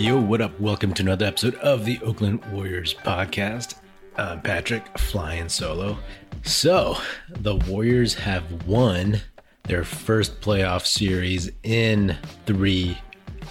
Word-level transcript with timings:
Yo, 0.00 0.18
what 0.18 0.40
up? 0.40 0.58
Welcome 0.58 0.94
to 0.94 1.02
another 1.02 1.26
episode 1.26 1.56
of 1.56 1.84
the 1.84 2.00
Oakland 2.00 2.42
Warriors 2.52 2.94
podcast. 2.94 3.74
I'm 4.16 4.40
Patrick, 4.40 4.96
flying 4.96 5.50
solo. 5.50 5.98
So, 6.42 6.96
the 7.28 7.56
Warriors 7.56 8.14
have 8.14 8.66
won 8.66 9.20
their 9.64 9.84
first 9.84 10.40
playoff 10.40 10.86
series 10.86 11.50
in 11.64 12.16
three 12.46 12.96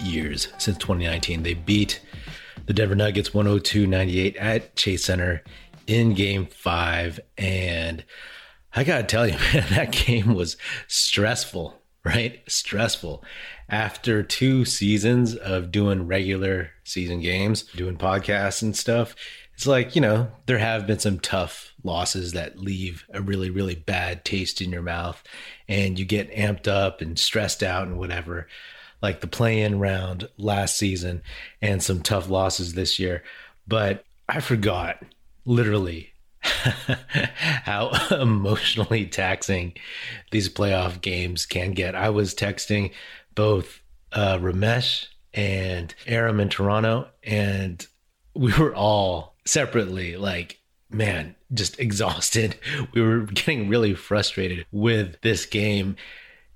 years 0.02 0.48
since 0.58 0.76
2019. 0.80 1.44
They 1.44 1.54
beat 1.54 2.02
the 2.66 2.74
Denver 2.74 2.96
Nuggets 2.96 3.32
102 3.32 3.86
98 3.86 4.36
at 4.38 4.76
Chase 4.76 5.06
Center 5.06 5.44
in 5.86 6.16
game 6.16 6.48
five. 6.48 7.20
And 7.38 8.04
I 8.76 8.84
got 8.84 8.98
to 8.98 9.04
tell 9.04 9.28
you, 9.28 9.34
man, 9.54 9.68
that 9.70 9.92
game 9.92 10.34
was 10.34 10.58
stressful, 10.88 11.80
right? 12.04 12.42
Stressful. 12.48 13.24
After 13.70 14.24
two 14.24 14.66
seasons 14.66 15.36
of 15.36 15.72
doing 15.72 16.08
regular 16.08 16.72
season 16.84 17.22
games, 17.22 17.64
doing 17.64 17.98
podcasts 17.98 18.62
and 18.62 18.76
stuff, 18.76 19.16
it's 19.54 19.68
like, 19.68 19.94
you 19.94 20.02
know, 20.02 20.32
there 20.46 20.58
have 20.58 20.88
been 20.88 21.00
some 21.00 21.20
tough 21.20 21.74
losses 21.84 22.32
that 22.32 22.60
leave 22.60 23.06
a 23.14 23.22
really, 23.22 23.50
really 23.50 23.76
bad 23.76 24.24
taste 24.24 24.62
in 24.62 24.72
your 24.72 24.82
mouth 24.82 25.22
and 25.68 26.00
you 26.00 26.06
get 26.06 26.32
amped 26.32 26.68
up 26.68 27.02
and 27.02 27.20
stressed 27.20 27.62
out 27.62 27.86
and 27.86 27.98
whatever, 27.98 28.48
like 29.02 29.22
the 29.22 29.28
play 29.28 29.62
in 29.62 29.80
round 29.80 30.30
last 30.38 30.78
season 30.78 31.22
and 31.62 31.84
some 31.84 32.02
tough 32.02 32.30
losses 32.30 32.74
this 32.74 33.00
year. 33.00 33.22
But 33.68 34.06
I 34.28 34.40
forgot 34.40 35.04
literally 35.46 36.14
how 36.42 37.92
emotionally 38.12 39.06
taxing 39.06 39.74
these 40.32 40.50
playoff 40.50 41.02
games 41.02 41.46
can 41.46 41.74
get. 41.74 41.96
I 41.96 42.10
was 42.10 42.34
texting 42.34 42.92
both 43.40 43.80
uh, 44.12 44.38
Ramesh 44.38 45.08
and 45.34 45.96
Aram 46.06 46.42
in 46.42 46.50
Toronto, 46.50 47.08
and 47.24 47.88
we 48.34 48.52
were 48.58 48.76
all 48.76 49.34
separately 49.46 50.18
like, 50.18 50.60
man, 50.90 51.38
just 51.54 51.80
exhausted. 51.86 52.58
We 52.92 53.02
were 53.02 53.22
getting 53.22 53.70
really 53.70 53.94
frustrated 53.94 54.66
with 54.74 55.22
this 55.22 55.46
game. 55.46 55.96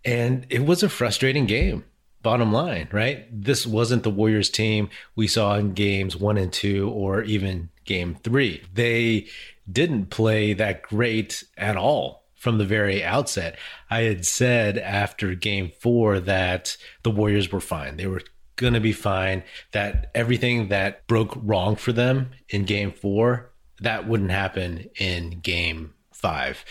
And 0.03 0.45
it 0.49 0.65
was 0.65 0.83
a 0.83 0.89
frustrating 0.89 1.45
game, 1.45 1.85
bottom 2.21 2.51
line, 2.51 2.89
right? 2.91 3.27
This 3.31 3.65
wasn't 3.65 4.03
the 4.03 4.09
Warriors 4.09 4.49
team 4.49 4.89
we 5.15 5.25
saw 5.25 5.55
in 5.55 5.71
games 5.71 6.17
one 6.17 6.37
and 6.37 6.51
two, 6.51 6.89
or 6.89 7.23
even 7.23 7.69
game 7.85 8.17
three. 8.25 8.61
They 8.73 9.27
didn't 9.71 10.07
play 10.07 10.51
that 10.51 10.81
great 10.81 11.45
at 11.57 11.77
all 11.77 12.22
from 12.43 12.57
the 12.57 12.65
very 12.65 13.01
outset. 13.03 13.57
I 13.89 14.01
had 14.01 14.25
said 14.25 14.77
after 14.77 15.33
game 15.33 15.71
four 15.79 16.19
that 16.19 16.75
the 17.03 17.09
Warriors 17.09 17.49
were 17.53 17.61
fine. 17.61 17.95
They 17.95 18.05
were 18.05 18.21
going 18.57 18.73
to 18.73 18.81
be 18.81 18.91
fine, 18.91 19.43
that 19.71 20.11
everything 20.13 20.67
that 20.67 21.07
broke 21.07 21.33
wrong 21.41 21.77
for 21.77 21.93
them 21.93 22.31
in 22.49 22.65
game 22.65 22.91
four, 22.91 23.53
that 23.79 24.09
wouldn't 24.09 24.31
happen 24.31 24.89
in 24.99 25.39
game 25.39 25.93
five. 26.11 26.65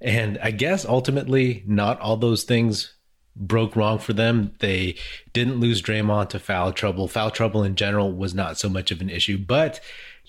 And 0.00 0.38
I 0.42 0.52
guess 0.52 0.86
ultimately, 0.86 1.62
not 1.66 2.00
all 2.00 2.16
those 2.16 2.44
things 2.44 2.94
broke 3.36 3.76
wrong 3.76 3.98
for 3.98 4.14
them. 4.14 4.52
They 4.60 4.96
didn't 5.34 5.60
lose 5.60 5.82
Draymond 5.82 6.30
to 6.30 6.38
foul 6.38 6.72
trouble. 6.72 7.08
Foul 7.08 7.30
trouble 7.30 7.62
in 7.62 7.76
general 7.76 8.10
was 8.10 8.34
not 8.34 8.58
so 8.58 8.70
much 8.70 8.90
of 8.90 9.02
an 9.02 9.10
issue, 9.10 9.36
but 9.36 9.80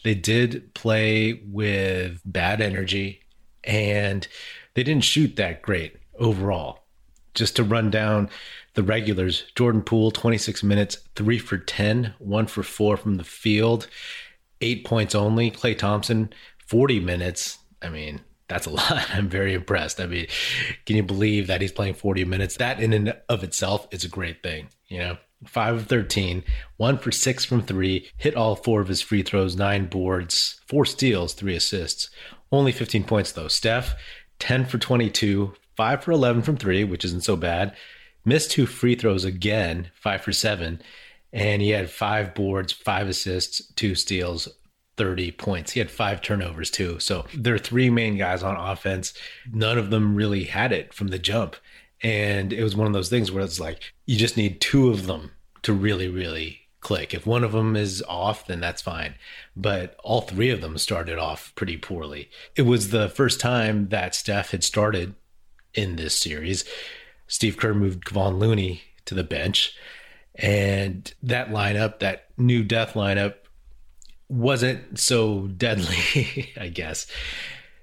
they 0.04 0.16
did 0.16 0.74
play 0.74 1.42
with 1.46 2.20
bad 2.26 2.60
energy 2.60 3.22
and 3.64 4.28
they 4.74 4.84
didn't 4.84 5.04
shoot 5.04 5.36
that 5.36 5.62
great 5.62 5.98
overall. 6.18 6.80
Just 7.34 7.56
to 7.56 7.64
run 7.64 7.90
down 7.90 8.30
the 8.74 8.84
regulars, 8.84 9.44
Jordan 9.56 9.82
Poole, 9.82 10.12
26 10.12 10.64
minutes, 10.64 10.98
three 11.16 11.40
for 11.40 11.58
10, 11.58 12.14
one 12.20 12.48
for 12.48 12.64
four 12.64 12.98
from 12.98 13.16
the 13.16 13.24
field, 13.24 13.88
eight 14.60 14.86
points 14.86 15.16
only. 15.16 15.50
Klay 15.50 15.78
Thompson, 15.78 16.34
40 16.68 17.00
minutes. 17.00 17.60
I 17.82 17.90
mean, 17.90 18.22
that's 18.48 18.68
a 18.68 18.70
lot. 18.72 19.10
I'm 19.14 19.30
very 19.30 19.54
impressed. 19.54 20.00
I 20.00 20.08
mean, 20.08 20.28
can 20.86 20.98
you 20.98 21.04
believe 21.04 21.48
that 21.48 21.62
he's 21.62 21.72
playing 21.72 21.96
40 21.96 22.26
minutes? 22.26 22.58
That 22.58 22.80
in 22.80 22.94
and 22.94 23.16
of 23.30 23.44
itself 23.44 23.88
is 23.92 24.04
a 24.04 24.10
great 24.10 24.44
thing, 24.44 24.70
you 24.88 25.00
know? 25.00 25.18
Five 25.48 25.76
of 25.76 25.88
13, 25.88 26.44
one 26.78 27.00
for 27.00 27.12
six 27.12 27.44
from 27.44 27.64
three, 27.64 28.08
hit 28.16 28.36
all 28.36 28.56
four 28.56 28.80
of 28.80 28.90
his 28.90 29.02
free 29.02 29.24
throws, 29.24 29.56
nine 29.56 29.88
boards, 29.88 30.62
four 30.68 30.86
steals, 30.86 31.34
three 31.34 31.56
assists. 31.56 32.12
Only 32.52 32.72
15 32.72 33.06
points 33.06 33.32
though. 33.32 33.48
Steph, 33.48 33.96
10 34.42 34.66
for 34.66 34.78
22, 34.78 35.54
five 35.78 36.04
for 36.04 36.12
11 36.12 36.42
from 36.42 36.58
three, 36.58 36.84
which 36.84 37.06
isn't 37.06 37.24
so 37.24 37.38
bad. 37.38 37.76
Missed 38.26 38.52
two 38.52 38.66
free 38.66 38.96
throws 38.96 39.24
again, 39.24 39.92
five 39.94 40.22
for 40.22 40.34
seven. 40.34 40.82
And 41.32 41.62
he 41.62 41.70
had 41.70 41.90
five 41.90 42.34
boards, 42.34 42.74
five 42.74 43.08
assists, 43.08 43.72
two 43.76 43.96
steals, 43.96 44.50
30 44.98 45.32
points. 45.32 45.72
He 45.72 45.80
had 45.80 45.90
five 45.90 46.22
turnovers 46.22 46.70
too. 46.70 47.00
So 47.00 47.26
there 47.34 47.54
are 47.54 47.60
three 47.60 47.90
main 47.90 48.18
guys 48.18 48.44
on 48.44 48.58
offense. 48.58 49.14
None 49.52 49.78
of 49.78 49.90
them 49.92 50.16
really 50.16 50.44
had 50.44 50.74
it 50.74 50.94
from 50.94 51.08
the 51.08 51.20
jump. 51.20 51.56
And 52.04 52.52
it 52.52 52.64
was 52.64 52.76
one 52.76 52.88
of 52.88 52.94
those 52.94 53.10
things 53.10 53.32
where 53.32 53.44
it's 53.44 53.60
like, 53.60 53.94
you 54.08 54.18
just 54.18 54.38
need 54.38 54.60
two 54.60 54.90
of 54.90 55.06
them 55.06 55.32
to 55.62 55.72
really, 55.72 56.08
really 56.08 56.61
click. 56.82 57.14
If 57.14 57.26
one 57.26 57.44
of 57.44 57.54
them 57.54 57.76
is 57.76 58.04
off, 58.08 58.46
then 58.46 58.60
that's 58.60 58.82
fine. 58.82 59.16
But 59.56 59.96
all 60.04 60.22
three 60.22 60.50
of 60.50 60.62
them 60.62 60.78
started 60.78 61.18
off 61.18 61.54
pretty 61.56 61.78
poorly. 61.78 62.30
It 62.56 62.64
was 62.64 62.90
the 62.90 63.08
first 63.08 63.40
time 63.40 63.90
that 63.90 64.16
Steph 64.16 64.52
had 64.52 64.64
started 64.64 65.16
in 65.74 65.96
this 65.96 66.18
series. 66.18 66.66
Steve 67.28 67.58
Kerr 67.58 67.74
moved 67.74 68.04
Kevon 68.04 68.40
Looney 68.40 68.82
to 69.06 69.16
the 69.16 69.24
bench. 69.24 69.76
And 70.36 71.14
that 71.24 71.50
lineup, 71.50 72.00
that 72.00 72.28
new 72.38 72.64
death 72.64 72.94
lineup, 72.94 73.36
wasn't 74.28 75.00
so 75.00 75.48
deadly, 75.58 76.54
I 76.60 76.70
guess. 76.70 77.08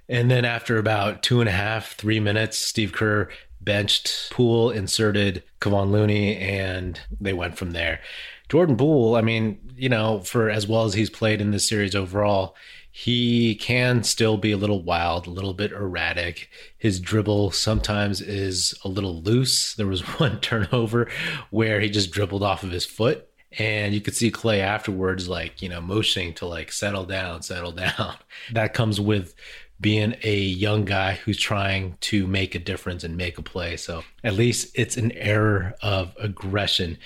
And 0.08 0.30
then 0.30 0.44
after 0.44 0.78
about 0.78 1.22
two 1.22 1.40
and 1.40 1.48
a 1.48 1.52
half, 1.52 1.92
three 1.92 2.18
minutes, 2.18 2.58
Steve 2.58 2.92
Kerr 2.92 3.28
benched 3.60 4.30
Poole, 4.30 4.70
inserted 4.70 5.42
Kevon 5.60 5.90
Looney, 5.90 6.36
and 6.36 6.98
they 7.20 7.34
went 7.34 7.58
from 7.58 7.72
there. 7.72 8.00
Jordan 8.48 8.76
Poole, 8.76 9.14
I 9.16 9.20
mean, 9.20 9.58
you 9.76 9.88
know, 9.88 10.20
for 10.20 10.48
as 10.50 10.66
well 10.66 10.84
as 10.84 10.94
he's 10.94 11.10
played 11.10 11.40
in 11.40 11.50
this 11.50 11.68
series 11.68 11.94
overall, 11.94 12.56
he 12.90 13.54
can 13.54 14.02
still 14.02 14.36
be 14.36 14.50
a 14.50 14.56
little 14.56 14.82
wild, 14.82 15.26
a 15.26 15.30
little 15.30 15.54
bit 15.54 15.70
erratic. 15.70 16.48
His 16.78 16.98
dribble 16.98 17.52
sometimes 17.52 18.20
is 18.20 18.74
a 18.84 18.88
little 18.88 19.22
loose. 19.22 19.74
There 19.74 19.86
was 19.86 20.00
one 20.18 20.40
turnover 20.40 21.08
where 21.50 21.80
he 21.80 21.90
just 21.90 22.10
dribbled 22.10 22.42
off 22.42 22.62
of 22.62 22.70
his 22.70 22.84
foot. 22.84 23.28
And 23.58 23.94
you 23.94 24.00
could 24.00 24.14
see 24.14 24.30
Klay 24.30 24.58
afterwards, 24.58 25.28
like, 25.28 25.62
you 25.62 25.68
know, 25.68 25.80
motioning 25.80 26.34
to 26.34 26.46
like 26.46 26.72
settle 26.72 27.04
down, 27.04 27.42
settle 27.42 27.72
down. 27.86 28.16
That 28.52 28.74
comes 28.74 29.00
with 29.00 29.34
being 29.80 30.16
a 30.24 30.36
young 30.36 30.84
guy 30.84 31.14
who's 31.14 31.38
trying 31.38 31.96
to 32.00 32.26
make 32.26 32.54
a 32.54 32.58
difference 32.58 33.04
and 33.04 33.16
make 33.16 33.38
a 33.38 33.42
play. 33.42 33.76
So 33.76 34.02
at 34.24 34.34
least 34.34 34.72
it's 34.74 34.96
an 34.96 35.12
error 35.12 35.74
of 35.82 36.14
aggression. 36.18 36.98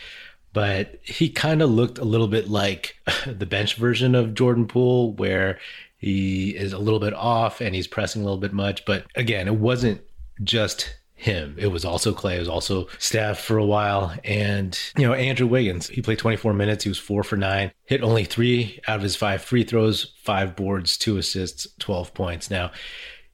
But 0.52 1.00
he 1.02 1.30
kind 1.30 1.62
of 1.62 1.70
looked 1.70 1.98
a 1.98 2.04
little 2.04 2.28
bit 2.28 2.48
like 2.48 2.96
the 3.26 3.46
bench 3.46 3.76
version 3.76 4.14
of 4.14 4.34
Jordan 4.34 4.66
Poole, 4.66 5.14
where 5.14 5.58
he 5.98 6.50
is 6.50 6.72
a 6.72 6.78
little 6.78 7.00
bit 7.00 7.14
off 7.14 7.60
and 7.60 7.74
he's 7.74 7.86
pressing 7.86 8.22
a 8.22 8.24
little 8.24 8.40
bit 8.40 8.52
much. 8.52 8.84
But 8.84 9.06
again, 9.14 9.46
it 9.46 9.54
wasn't 9.54 10.02
just 10.42 10.96
him. 11.14 11.54
It 11.56 11.68
was 11.68 11.84
also 11.84 12.12
Klay. 12.12 12.36
It 12.36 12.40
was 12.40 12.48
also 12.48 12.88
Steph 12.98 13.40
for 13.40 13.56
a 13.56 13.64
while. 13.64 14.12
And, 14.24 14.78
you 14.98 15.06
know, 15.06 15.14
Andrew 15.14 15.46
Wiggins, 15.46 15.86
he 15.86 16.02
played 16.02 16.18
24 16.18 16.52
minutes. 16.52 16.82
He 16.82 16.90
was 16.90 16.98
four 16.98 17.22
for 17.22 17.36
nine, 17.36 17.70
hit 17.84 18.02
only 18.02 18.24
three 18.24 18.80
out 18.88 18.96
of 18.96 19.02
his 19.02 19.14
five 19.14 19.42
free 19.42 19.62
throws, 19.62 20.14
five 20.24 20.56
boards, 20.56 20.98
two 20.98 21.16
assists, 21.16 21.69
12 21.78 22.12
points. 22.12 22.50
Now, 22.50 22.72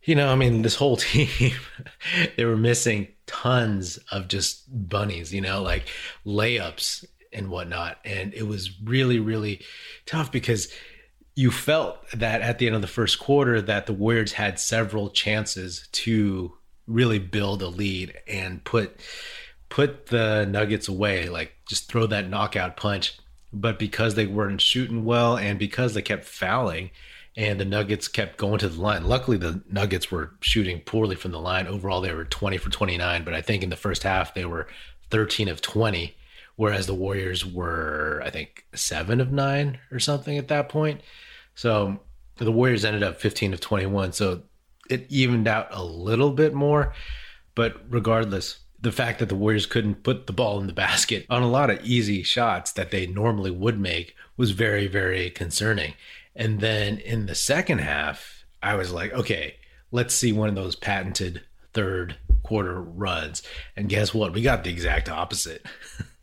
you 0.05 0.15
know, 0.15 0.31
I 0.31 0.37
mean, 0.37 0.63
this 0.63 0.77
whole 0.77 0.97
team, 0.99 1.53
they 2.37 2.45
were 2.45 2.57
missing 2.57 3.09
tons 3.27 3.99
of 4.11 4.29
just 4.29 4.65
bunnies, 4.89 5.33
you 5.33 5.41
know, 5.41 5.63
like 5.63 5.85
layups 6.27 7.05
and 7.33 7.51
whatnot. 7.51 7.99
And 8.05 8.33
it 8.35 8.47
was 8.47 8.81
really, 8.81 9.21
really 9.21 9.61
tough 10.07 10.33
because 10.33 10.73
you 11.35 11.51
felt 11.51 11.99
that 12.13 12.41
at 12.41 12.59
the 12.59 12.67
end 12.67 12.75
of 12.75 12.81
the 12.81 12.89
first 12.89 13.19
quarter 13.21 13.61
that 13.63 13.87
the 13.87 13.93
Warriors 13.93 14.33
had 14.33 14.59
several 14.59 15.11
chances 15.11 15.87
to 15.93 16.53
really 16.87 17.19
build 17.19 17.63
a 17.63 17.69
lead 17.69 18.15
and 18.27 18.65
put 18.65 18.99
put 19.69 20.07
the 20.07 20.47
Nuggets 20.47 20.89
away, 20.89 21.29
like 21.29 21.53
just 21.69 21.89
throw 21.89 22.07
that 22.07 22.29
knockout 22.29 22.77
punch. 22.77 23.19
But 23.53 23.79
because 23.79 24.15
they 24.15 24.27
weren't 24.27 24.61
shooting 24.61 25.05
well 25.05 25.37
and 25.37 25.59
because 25.59 25.95
they 25.95 26.03
kept 26.03 26.25
fouling 26.25 26.91
and 27.39 27.61
the 27.61 27.65
Nuggets 27.65 28.09
kept 28.09 28.37
going 28.37 28.59
to 28.59 28.69
the 28.69 28.83
line, 28.83 29.05
luckily 29.05 29.37
the 29.37 29.63
Nuggets 29.71 30.11
were 30.11 30.33
shooting 30.41 30.81
poorly 30.81 31.15
from 31.15 31.31
the 31.31 31.39
line. 31.39 31.69
Overall, 31.69 32.01
they 32.01 32.13
were 32.13 32.25
20 32.25 32.59
for 32.59 32.69
29, 32.69 33.23
but 33.23 33.33
I 33.33 33.41
think 33.41 33.63
in 33.63 33.71
the 33.71 33.77
first 33.77 34.03
half 34.03 34.35
they 34.35 34.45
were 34.45 34.67
13 35.11 35.47
of 35.49 35.63
20, 35.63 36.17
whereas 36.57 36.89
the 36.89 36.95
Warriors 36.95 37.47
were, 37.47 38.21
I 38.25 38.31
think, 38.31 38.67
seven 38.75 39.21
of 39.21 39.31
nine 39.31 39.79
or 39.93 40.01
something 40.01 40.37
at 40.37 40.49
that 40.49 40.69
point. 40.69 41.01
So 41.55 42.01
the 42.39 42.51
Warriors 42.51 42.85
ended 42.85 43.05
up 43.05 43.21
15 43.21 43.55
of 43.55 43.61
21. 43.61 44.15
So 44.15 44.43
it 44.91 45.07
evened 45.09 45.47
out 45.47 45.69
a 45.71 45.85
little 45.85 46.33
bit 46.33 46.55
more. 46.55 46.93
But 47.55 47.81
regardless, 47.89 48.59
the 48.81 48.91
fact 48.91 49.21
that 49.21 49.29
the 49.29 49.37
Warriors 49.37 49.67
couldn't 49.67 50.03
put 50.03 50.27
the 50.27 50.33
ball 50.33 50.61
in 50.61 50.67
the 50.67 50.73
basket 50.73 51.25
on 51.31 51.45
a 51.45 51.49
lot 51.49 51.71
of 51.71 51.85
easy 51.85 52.25
shots 52.25 52.73
that 52.73 52.91
they 52.91 53.07
normally 53.07 53.53
would 53.53 53.79
make 53.79 54.17
was 54.37 54.51
very, 54.51 54.89
very 54.89 55.31
concerning. 55.31 55.95
And 56.39 56.61
then 56.61 56.99
in 56.99 57.27
the 57.27 57.35
second 57.35 57.81
half, 57.81 58.47
I 58.63 58.77
was 58.77 58.93
like, 58.93 59.13
okay, 59.13 59.57
let's 59.91 60.15
see 60.15 60.33
one 60.33 60.49
of 60.49 60.55
those 60.55 60.77
patented 60.77 61.43
third 61.75 62.17
quarter 62.45 62.81
runs. 62.81 63.43
And 63.77 63.89
guess 63.89 64.15
what? 64.15 64.33
We 64.33 64.41
got 64.41 64.65
the 64.65 64.71
exact 64.71 65.09
opposite. 65.09 65.67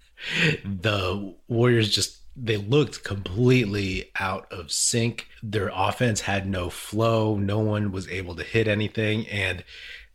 the 0.65 1.35
Warriors 1.47 1.89
just 1.89 2.21
they 2.38 2.57
looked 2.57 3.03
completely 3.03 4.12
out 4.19 4.51
of 4.51 4.71
sync. 4.71 5.27
Their 5.41 5.71
offense 5.73 6.21
had 6.21 6.47
no 6.47 6.69
flow. 6.69 7.38
No 7.38 7.59
one 7.59 7.91
was 7.91 8.09
able 8.09 8.35
to 8.35 8.44
hit 8.44 8.68
anything 8.68 9.27
and 9.27 9.63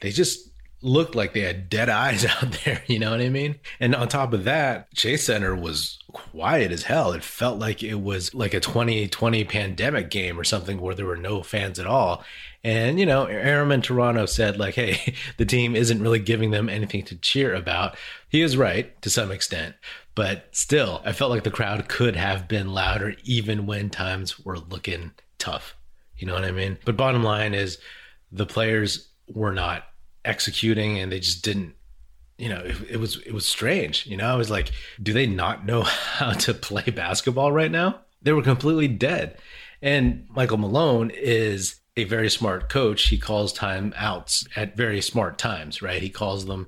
they 0.00 0.10
just 0.10 0.50
looked 0.82 1.14
like 1.14 1.32
they 1.34 1.40
had 1.40 1.68
dead 1.68 1.88
eyes 1.90 2.24
out 2.24 2.58
there, 2.64 2.82
you 2.86 2.98
know 2.98 3.10
what 3.10 3.20
I 3.20 3.28
mean? 3.28 3.58
And 3.78 3.94
on 3.94 4.08
top 4.08 4.32
of 4.32 4.44
that, 4.44 4.92
Chase 4.94 5.24
Center 5.26 5.54
was 5.54 5.98
quiet 6.30 6.72
as 6.72 6.84
hell. 6.84 7.12
It 7.12 7.24
felt 7.24 7.58
like 7.58 7.82
it 7.82 8.00
was 8.00 8.34
like 8.34 8.54
a 8.54 8.60
2020 8.60 9.44
pandemic 9.44 10.10
game 10.10 10.38
or 10.38 10.44
something 10.44 10.80
where 10.80 10.94
there 10.94 11.06
were 11.06 11.16
no 11.16 11.42
fans 11.42 11.78
at 11.78 11.86
all. 11.86 12.24
And, 12.62 13.00
you 13.00 13.06
know, 13.06 13.24
Aram 13.24 13.72
in 13.72 13.82
Toronto 13.82 14.26
said, 14.26 14.58
like, 14.58 14.74
hey, 14.74 15.14
the 15.36 15.46
team 15.46 15.74
isn't 15.74 16.02
really 16.02 16.18
giving 16.18 16.50
them 16.50 16.68
anything 16.68 17.04
to 17.04 17.16
cheer 17.16 17.54
about. 17.54 17.96
He 18.28 18.42
is 18.42 18.56
right 18.56 19.00
to 19.02 19.10
some 19.10 19.30
extent. 19.30 19.74
But 20.14 20.48
still, 20.52 21.00
I 21.04 21.12
felt 21.12 21.30
like 21.30 21.44
the 21.44 21.50
crowd 21.50 21.88
could 21.88 22.16
have 22.16 22.48
been 22.48 22.72
louder 22.72 23.14
even 23.24 23.66
when 23.66 23.90
times 23.90 24.44
were 24.44 24.58
looking 24.58 25.12
tough. 25.38 25.74
You 26.16 26.26
know 26.26 26.34
what 26.34 26.44
I 26.44 26.50
mean? 26.50 26.78
But 26.84 26.96
bottom 26.96 27.22
line 27.22 27.54
is 27.54 27.78
the 28.30 28.46
players 28.46 29.08
were 29.28 29.52
not 29.52 29.84
executing 30.24 30.98
and 30.98 31.10
they 31.10 31.20
just 31.20 31.42
didn't 31.42 31.74
you 32.40 32.48
know 32.48 32.60
it, 32.64 32.76
it, 32.90 32.96
was 32.96 33.18
it 33.18 33.32
was 33.32 33.46
strange 33.46 34.06
you 34.06 34.16
know? 34.16 34.26
I 34.26 34.36
was 34.36 34.50
like 34.50 34.72
do 35.02 35.12
they 35.12 35.26
not 35.26 35.66
know 35.66 35.82
how 36.18 36.32
to 36.32 36.54
play 36.54 36.84
basketball 36.84 37.52
right 37.52 37.70
now? 37.70 38.00
They 38.22 38.32
were 38.32 38.42
completely 38.42 38.88
dead. 38.88 39.38
And 39.82 40.26
michael 40.30 40.58
malone 40.58 41.10
is 41.10 41.76
a 41.96 42.04
very 42.04 42.30
smart 42.30 42.68
coach. 42.68 43.08
He 43.08 43.18
calls 43.18 43.52
time 43.52 43.92
outs 43.96 44.46
at 44.56 44.76
very 44.76 45.00
smart 45.00 45.38
times 45.38 45.82
right? 45.82 46.02
He 46.02 46.10
calls 46.10 46.46
them 46.46 46.66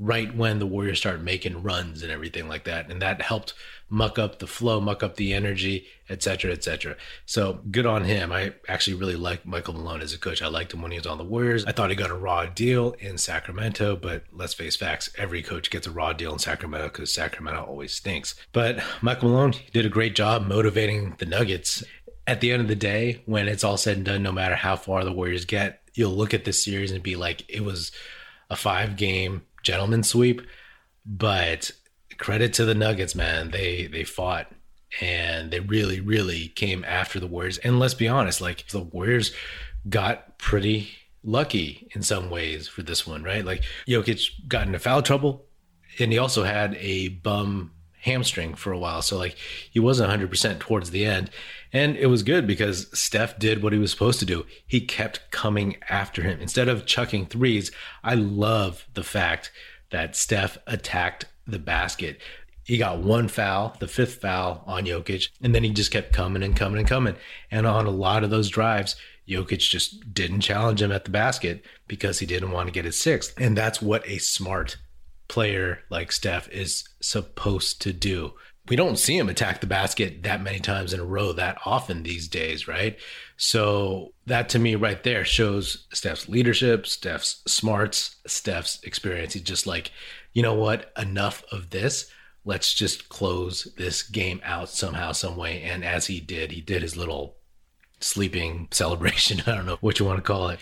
right 0.00 0.34
when 0.34 0.58
the 0.58 0.66
Warriors 0.66 0.98
started 0.98 1.22
making 1.22 1.62
runs 1.62 2.02
and 2.02 2.10
everything 2.10 2.48
like 2.48 2.64
that. 2.64 2.90
And 2.90 3.02
that 3.02 3.20
helped 3.20 3.52
muck 3.90 4.18
up 4.18 4.38
the 4.38 4.46
flow, 4.46 4.80
muck 4.80 5.02
up 5.02 5.16
the 5.16 5.34
energy, 5.34 5.84
et 6.08 6.22
cetera, 6.22 6.52
et 6.52 6.64
cetera. 6.64 6.96
So 7.26 7.60
good 7.70 7.84
on 7.84 8.04
him. 8.04 8.32
I 8.32 8.54
actually 8.66 8.94
really 8.94 9.16
like 9.16 9.44
Michael 9.44 9.74
Malone 9.74 10.00
as 10.00 10.14
a 10.14 10.18
coach. 10.18 10.40
I 10.40 10.46
liked 10.46 10.72
him 10.72 10.80
when 10.80 10.92
he 10.92 10.96
was 10.96 11.06
on 11.06 11.18
the 11.18 11.24
Warriors. 11.24 11.66
I 11.66 11.72
thought 11.72 11.90
he 11.90 11.96
got 11.96 12.10
a 12.10 12.14
raw 12.14 12.46
deal 12.46 12.92
in 12.98 13.18
Sacramento, 13.18 13.96
but 13.96 14.24
let's 14.32 14.54
face 14.54 14.74
facts. 14.74 15.10
Every 15.18 15.42
coach 15.42 15.70
gets 15.70 15.86
a 15.86 15.90
raw 15.90 16.12
deal 16.14 16.32
in 16.32 16.38
Sacramento 16.38 16.88
because 16.88 17.12
Sacramento 17.12 17.62
always 17.62 17.92
stinks. 17.92 18.36
But 18.52 18.82
Michael 19.02 19.28
Malone 19.28 19.54
did 19.72 19.84
a 19.84 19.90
great 19.90 20.14
job 20.14 20.46
motivating 20.46 21.16
the 21.18 21.26
Nuggets. 21.26 21.84
At 22.26 22.40
the 22.40 22.52
end 22.52 22.62
of 22.62 22.68
the 22.68 22.76
day, 22.76 23.22
when 23.26 23.48
it's 23.48 23.64
all 23.64 23.76
said 23.76 23.96
and 23.96 24.06
done, 24.06 24.22
no 24.22 24.32
matter 24.32 24.54
how 24.54 24.76
far 24.76 25.04
the 25.04 25.12
Warriors 25.12 25.44
get, 25.44 25.82
you'll 25.94 26.12
look 26.12 26.32
at 26.32 26.44
this 26.44 26.64
series 26.64 26.92
and 26.92 27.02
be 27.02 27.16
like, 27.16 27.44
it 27.48 27.64
was 27.64 27.90
a 28.48 28.56
five 28.56 28.96
game 28.96 29.42
gentleman 29.62 30.02
sweep. 30.02 30.42
But 31.06 31.70
credit 32.18 32.52
to 32.54 32.64
the 32.64 32.74
Nuggets, 32.74 33.14
man. 33.14 33.50
They 33.50 33.86
they 33.86 34.04
fought 34.04 34.52
and 35.00 35.50
they 35.50 35.60
really, 35.60 36.00
really 36.00 36.48
came 36.48 36.84
after 36.84 37.20
the 37.20 37.26
Warriors. 37.26 37.58
And 37.58 37.78
let's 37.78 37.94
be 37.94 38.08
honest, 38.08 38.40
like 38.40 38.66
the 38.68 38.80
Warriors 38.80 39.32
got 39.88 40.38
pretty 40.38 40.90
lucky 41.22 41.88
in 41.94 42.02
some 42.02 42.30
ways 42.30 42.66
for 42.66 42.82
this 42.82 43.06
one, 43.06 43.22
right? 43.22 43.44
Like 43.44 43.62
Jokic 43.86 44.48
got 44.48 44.66
into 44.66 44.78
foul 44.78 45.02
trouble 45.02 45.46
and 45.98 46.12
he 46.12 46.18
also 46.18 46.44
had 46.44 46.76
a 46.76 47.08
bum 47.08 47.72
hamstring 48.00 48.54
for 48.54 48.72
a 48.72 48.78
while. 48.78 49.02
So 49.02 49.18
like 49.18 49.36
he 49.70 49.78
wasn't 49.78 50.10
100% 50.10 50.58
towards 50.58 50.90
the 50.90 51.04
end. 51.04 51.30
And 51.72 51.96
it 51.96 52.06
was 52.06 52.22
good 52.22 52.46
because 52.46 52.86
Steph 52.98 53.38
did 53.38 53.62
what 53.62 53.72
he 53.72 53.78
was 53.78 53.90
supposed 53.90 54.18
to 54.20 54.26
do. 54.26 54.44
He 54.66 54.80
kept 54.80 55.30
coming 55.30 55.76
after 55.88 56.22
him. 56.22 56.40
Instead 56.40 56.68
of 56.68 56.86
chucking 56.86 57.26
threes, 57.26 57.70
I 58.02 58.14
love 58.14 58.86
the 58.94 59.04
fact 59.04 59.52
that 59.90 60.16
Steph 60.16 60.58
attacked 60.66 61.26
the 61.46 61.58
basket. 61.58 62.20
He 62.64 62.78
got 62.78 62.98
one 62.98 63.28
foul, 63.28 63.76
the 63.80 63.88
fifth 63.88 64.20
foul 64.20 64.62
on 64.66 64.84
Jokic, 64.84 65.28
and 65.42 65.54
then 65.54 65.64
he 65.64 65.70
just 65.70 65.90
kept 65.90 66.12
coming 66.12 66.42
and 66.42 66.56
coming 66.56 66.78
and 66.78 66.88
coming. 66.88 67.16
And 67.50 67.66
on 67.66 67.86
a 67.86 67.90
lot 67.90 68.22
of 68.22 68.30
those 68.30 68.48
drives, 68.48 68.96
Jokic 69.28 69.58
just 69.58 70.12
didn't 70.12 70.40
challenge 70.40 70.82
him 70.82 70.92
at 70.92 71.04
the 71.04 71.10
basket 71.10 71.64
because 71.86 72.18
he 72.18 72.26
didn't 72.26 72.52
want 72.52 72.66
to 72.68 72.72
get 72.72 72.84
his 72.84 73.00
sixth. 73.00 73.34
And 73.38 73.56
that's 73.56 73.80
what 73.80 74.06
a 74.08 74.18
smart 74.18 74.76
player 75.28 75.80
like 75.90 76.10
Steph 76.10 76.48
is 76.48 76.88
supposed 77.00 77.80
to 77.82 77.92
do. 77.92 78.34
We 78.70 78.76
don't 78.76 79.00
see 79.00 79.18
him 79.18 79.28
attack 79.28 79.60
the 79.60 79.66
basket 79.66 80.22
that 80.22 80.42
many 80.42 80.60
times 80.60 80.92
in 80.94 81.00
a 81.00 81.04
row 81.04 81.32
that 81.32 81.58
often 81.66 82.04
these 82.04 82.28
days, 82.28 82.68
right? 82.68 82.96
So 83.36 84.12
that 84.26 84.48
to 84.50 84.60
me 84.60 84.76
right 84.76 85.02
there 85.02 85.24
shows 85.24 85.88
Steph's 85.92 86.28
leadership, 86.28 86.86
Steph's 86.86 87.42
smarts, 87.48 88.14
Steph's 88.28 88.80
experience. 88.84 89.32
He's 89.32 89.42
just 89.42 89.66
like, 89.66 89.90
you 90.32 90.42
know 90.42 90.54
what? 90.54 90.92
Enough 90.96 91.42
of 91.50 91.70
this. 91.70 92.12
Let's 92.44 92.72
just 92.72 93.08
close 93.08 93.64
this 93.76 94.04
game 94.04 94.40
out 94.44 94.68
somehow, 94.68 95.12
some 95.12 95.36
way. 95.36 95.62
And 95.62 95.84
as 95.84 96.06
he 96.06 96.20
did, 96.20 96.52
he 96.52 96.60
did 96.60 96.82
his 96.82 96.96
little 96.96 97.38
sleeping 98.00 98.68
celebration. 98.72 99.42
I 99.46 99.54
don't 99.54 99.66
know 99.66 99.78
what 99.80 99.98
you 99.98 100.06
want 100.06 100.18
to 100.18 100.22
call 100.22 100.48
it. 100.48 100.60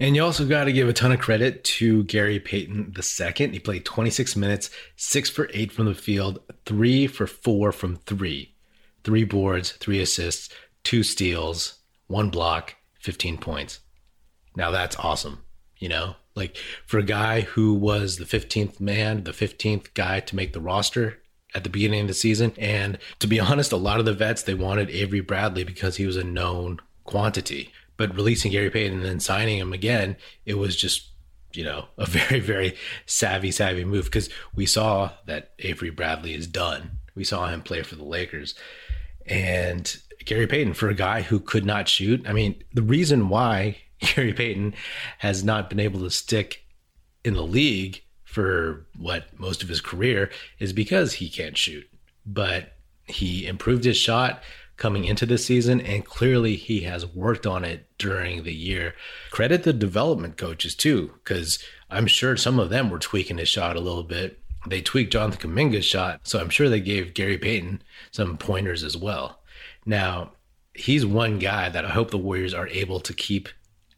And 0.00 0.14
you 0.14 0.24
also 0.24 0.46
got 0.46 0.64
to 0.64 0.72
give 0.72 0.88
a 0.88 0.92
ton 0.92 1.12
of 1.12 1.18
credit 1.18 1.64
to 1.64 2.04
Gary 2.04 2.38
Payton 2.38 2.94
II. 2.96 3.48
He 3.48 3.58
played 3.58 3.84
26 3.84 4.36
minutes, 4.36 4.70
six 4.96 5.28
for 5.28 5.50
eight 5.52 5.72
from 5.72 5.86
the 5.86 5.94
field, 5.94 6.40
three 6.64 7.06
for 7.06 7.26
four 7.26 7.72
from 7.72 7.96
three, 7.96 8.54
three 9.02 9.24
boards, 9.24 9.72
three 9.72 10.00
assists, 10.00 10.50
two 10.84 11.02
steals, 11.02 11.80
one 12.06 12.30
block, 12.30 12.76
15 13.00 13.38
points. 13.38 13.80
Now 14.56 14.70
that's 14.70 14.96
awesome. 14.96 15.42
You 15.78 15.88
know, 15.88 16.16
like 16.34 16.56
for 16.86 16.98
a 16.98 17.04
guy 17.04 17.42
who 17.42 17.74
was 17.74 18.16
the 18.16 18.24
15th 18.24 18.80
man, 18.80 19.24
the 19.24 19.32
15th 19.32 19.94
guy 19.94 20.20
to 20.20 20.36
make 20.36 20.52
the 20.52 20.60
roster 20.60 21.18
at 21.58 21.64
the 21.64 21.70
beginning 21.70 22.02
of 22.02 22.06
the 22.08 22.14
season. 22.14 22.52
And 22.56 22.98
to 23.18 23.26
be 23.26 23.40
honest, 23.40 23.72
a 23.72 23.76
lot 23.76 23.98
of 23.98 24.06
the 24.06 24.14
vets, 24.14 24.42
they 24.42 24.54
wanted 24.54 24.90
Avery 24.90 25.20
Bradley 25.20 25.64
because 25.64 25.96
he 25.96 26.06
was 26.06 26.16
a 26.16 26.24
known 26.24 26.80
quantity. 27.04 27.72
But 27.96 28.14
releasing 28.14 28.52
Gary 28.52 28.70
Payton 28.70 28.98
and 28.98 29.04
then 29.04 29.20
signing 29.20 29.58
him 29.58 29.72
again, 29.72 30.16
it 30.46 30.54
was 30.54 30.76
just, 30.76 31.08
you 31.52 31.64
know, 31.64 31.86
a 31.98 32.06
very, 32.06 32.38
very 32.38 32.76
savvy, 33.06 33.50
savvy 33.50 33.84
move 33.84 34.04
because 34.04 34.30
we 34.54 34.66
saw 34.66 35.10
that 35.26 35.50
Avery 35.58 35.90
Bradley 35.90 36.34
is 36.34 36.46
done. 36.46 36.92
We 37.16 37.24
saw 37.24 37.48
him 37.48 37.62
play 37.62 37.82
for 37.82 37.96
the 37.96 38.04
Lakers. 38.04 38.54
And 39.26 39.94
Gary 40.24 40.46
Payton, 40.46 40.74
for 40.74 40.88
a 40.88 40.94
guy 40.94 41.22
who 41.22 41.40
could 41.40 41.66
not 41.66 41.88
shoot, 41.88 42.24
I 42.26 42.32
mean, 42.32 42.62
the 42.72 42.82
reason 42.82 43.28
why 43.28 43.78
Gary 43.98 44.32
Payton 44.32 44.74
has 45.18 45.42
not 45.42 45.68
been 45.68 45.80
able 45.80 46.00
to 46.00 46.10
stick 46.10 46.64
in 47.24 47.34
the 47.34 47.42
league 47.42 48.04
for 48.28 48.86
what 48.98 49.26
most 49.40 49.62
of 49.62 49.70
his 49.70 49.80
career 49.80 50.30
is 50.58 50.74
because 50.74 51.14
he 51.14 51.30
can't 51.30 51.56
shoot. 51.56 51.88
But 52.26 52.74
he 53.06 53.46
improved 53.46 53.84
his 53.84 53.96
shot 53.96 54.42
coming 54.76 55.06
into 55.06 55.24
this 55.24 55.46
season, 55.46 55.80
and 55.80 56.04
clearly 56.04 56.54
he 56.54 56.80
has 56.80 57.06
worked 57.06 57.46
on 57.46 57.64
it 57.64 57.86
during 57.96 58.42
the 58.42 58.52
year. 58.52 58.94
Credit 59.30 59.62
the 59.62 59.72
development 59.72 60.36
coaches 60.36 60.74
too, 60.74 61.12
because 61.24 61.58
I'm 61.88 62.06
sure 62.06 62.36
some 62.36 62.58
of 62.58 62.68
them 62.68 62.90
were 62.90 62.98
tweaking 62.98 63.38
his 63.38 63.48
shot 63.48 63.76
a 63.76 63.80
little 63.80 64.04
bit. 64.04 64.38
They 64.68 64.82
tweaked 64.82 65.14
Jonathan 65.14 65.50
Kuminga's 65.50 65.86
shot, 65.86 66.20
so 66.24 66.38
I'm 66.38 66.50
sure 66.50 66.68
they 66.68 66.80
gave 66.80 67.14
Gary 67.14 67.38
Payton 67.38 67.82
some 68.10 68.36
pointers 68.36 68.84
as 68.84 68.96
well. 68.96 69.40
Now, 69.86 70.32
he's 70.74 71.06
one 71.06 71.38
guy 71.38 71.70
that 71.70 71.86
I 71.86 71.90
hope 71.90 72.10
the 72.10 72.18
Warriors 72.18 72.52
are 72.52 72.68
able 72.68 73.00
to 73.00 73.14
keep 73.14 73.48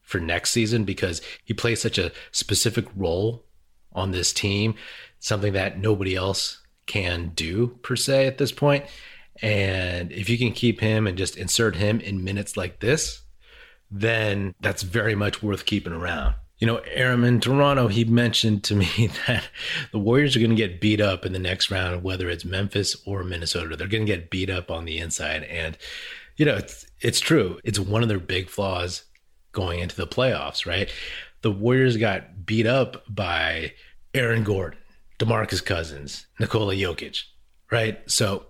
for 0.02 0.20
next 0.20 0.52
season 0.52 0.84
because 0.84 1.20
he 1.44 1.52
plays 1.52 1.80
such 1.80 1.98
a 1.98 2.12
specific 2.30 2.86
role 2.94 3.44
on 3.92 4.10
this 4.10 4.32
team, 4.32 4.74
something 5.18 5.52
that 5.52 5.78
nobody 5.78 6.14
else 6.14 6.60
can 6.86 7.32
do 7.34 7.68
per 7.82 7.96
se 7.96 8.26
at 8.26 8.38
this 8.38 8.52
point. 8.52 8.84
And 9.42 10.12
if 10.12 10.28
you 10.28 10.36
can 10.36 10.52
keep 10.52 10.80
him 10.80 11.06
and 11.06 11.16
just 11.16 11.36
insert 11.36 11.76
him 11.76 12.00
in 12.00 12.24
minutes 12.24 12.56
like 12.56 12.80
this, 12.80 13.22
then 13.90 14.54
that's 14.60 14.82
very 14.82 15.14
much 15.14 15.42
worth 15.42 15.66
keeping 15.66 15.92
around. 15.92 16.34
You 16.58 16.66
know, 16.66 16.78
Aram 16.92 17.24
in 17.24 17.40
Toronto, 17.40 17.88
he 17.88 18.04
mentioned 18.04 18.64
to 18.64 18.74
me 18.74 19.10
that 19.26 19.48
the 19.92 19.98
Warriors 19.98 20.36
are 20.36 20.40
going 20.40 20.50
to 20.50 20.56
get 20.56 20.80
beat 20.80 21.00
up 21.00 21.24
in 21.24 21.32
the 21.32 21.38
next 21.38 21.70
round, 21.70 22.02
whether 22.02 22.28
it's 22.28 22.44
Memphis 22.44 22.96
or 23.06 23.24
Minnesota. 23.24 23.76
They're 23.76 23.88
going 23.88 24.04
to 24.04 24.12
get 24.12 24.30
beat 24.30 24.50
up 24.50 24.70
on 24.70 24.84
the 24.84 24.98
inside. 24.98 25.44
And, 25.44 25.78
you 26.36 26.44
know, 26.44 26.56
it's, 26.56 26.86
it's 27.00 27.20
true. 27.20 27.58
It's 27.64 27.78
one 27.78 28.02
of 28.02 28.08
their 28.08 28.18
big 28.18 28.50
flaws 28.50 29.04
going 29.52 29.80
into 29.80 29.96
the 29.96 30.06
playoffs, 30.06 30.66
right? 30.66 30.90
The 31.42 31.50
Warriors 31.50 31.96
got 31.96 32.46
beat 32.46 32.66
up 32.66 33.04
by 33.08 33.72
Aaron 34.14 34.44
Gordon, 34.44 34.78
DeMarcus 35.18 35.64
Cousins, 35.64 36.26
Nikola 36.38 36.74
Jokic, 36.74 37.22
right? 37.70 37.98
So 38.10 38.46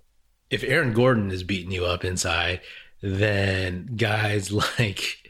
if 0.51 0.65
Aaron 0.65 0.93
Gordon 0.93 1.31
is 1.31 1.43
beating 1.43 1.71
you 1.73 1.85
up 1.85 2.05
inside, 2.05 2.61
then 3.03 3.91
guys 3.97 4.53
like 4.79 5.29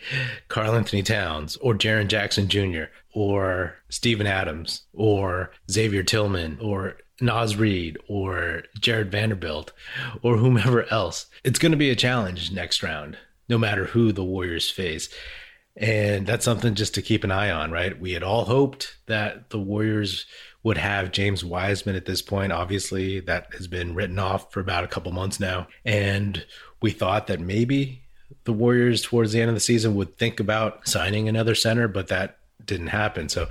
Karl-Anthony 0.49 1.03
Towns 1.03 1.57
or 1.57 1.75
Jaren 1.75 2.09
Jackson 2.09 2.49
Jr. 2.49 2.85
or 3.15 3.77
Steven 3.89 4.27
Adams 4.27 4.83
or 4.93 5.51
Xavier 5.71 6.03
Tillman 6.03 6.59
or 6.61 6.97
Naz 7.21 7.57
Reid 7.57 7.99
or 8.09 8.63
Jared 8.81 9.13
Vanderbilt 9.13 9.73
or 10.23 10.39
whomever 10.39 10.91
else. 10.93 11.27
It's 11.45 11.59
going 11.59 11.73
to 11.73 11.79
be 11.79 11.91
a 11.91 11.97
challenge 11.97 12.51
next 12.51 12.83
round, 12.83 13.19
no 13.49 13.59
matter 13.59 13.87
who 13.87 14.13
the 14.13 14.25
Warriors 14.25 14.71
face. 14.71 15.09
And 15.81 16.27
that's 16.27 16.45
something 16.45 16.75
just 16.75 16.95
to 16.95 17.03
keep 17.03 17.25
an 17.25 17.31
eye 17.31 17.51
on, 17.51 17.71
right? 17.71 17.99
We 17.99 18.13
had 18.13 18.23
all 18.23 18.45
hoped 18.45 18.99
that 19.07 19.49
the 19.49 19.59
Warriors 19.59 20.27
would 20.63 20.77
have 20.77 21.11
James 21.11 21.43
Wiseman 21.43 21.97
at 21.97 22.05
this 22.05 22.21
point. 22.21 22.53
Obviously, 22.53 23.21
that 23.21 23.47
has 23.55 23.67
been 23.67 23.95
written 23.95 24.19
off 24.19 24.53
for 24.53 24.61
about 24.61 24.85
a 24.85 24.89
couple 24.89 25.11
months 25.11 25.41
now. 25.41 25.69
And 25.87 26.45
we 26.83 26.91
thought 26.91 27.29
that 27.29 27.41
maybe 27.41 28.03
the 28.45 28.53
Warriors 28.53 29.01
towards 29.01 29.33
the 29.33 29.41
end 29.41 29.49
of 29.49 29.57
the 29.57 29.61
season 29.61 29.95
would 29.95 30.19
think 30.19 30.39
about 30.39 30.87
signing 30.87 31.31
another 31.31 31.55
center, 31.55 31.89
but 31.89 32.09
that 32.09 32.37
didn't 32.63 32.89
happen. 32.89 33.31
So 33.31 33.49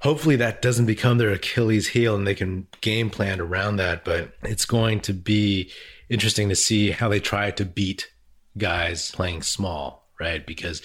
hopefully 0.00 0.36
that 0.36 0.60
doesn't 0.60 0.84
become 0.84 1.16
their 1.16 1.30
Achilles 1.30 1.88
heel 1.88 2.14
and 2.14 2.26
they 2.26 2.34
can 2.34 2.66
game 2.82 3.08
plan 3.08 3.40
around 3.40 3.76
that. 3.76 4.04
But 4.04 4.34
it's 4.42 4.66
going 4.66 5.00
to 5.00 5.14
be 5.14 5.70
interesting 6.10 6.50
to 6.50 6.56
see 6.56 6.90
how 6.90 7.08
they 7.08 7.20
try 7.20 7.52
to 7.52 7.64
beat 7.64 8.10
guys 8.58 9.10
playing 9.12 9.40
small, 9.42 10.10
right? 10.20 10.46
Because 10.46 10.82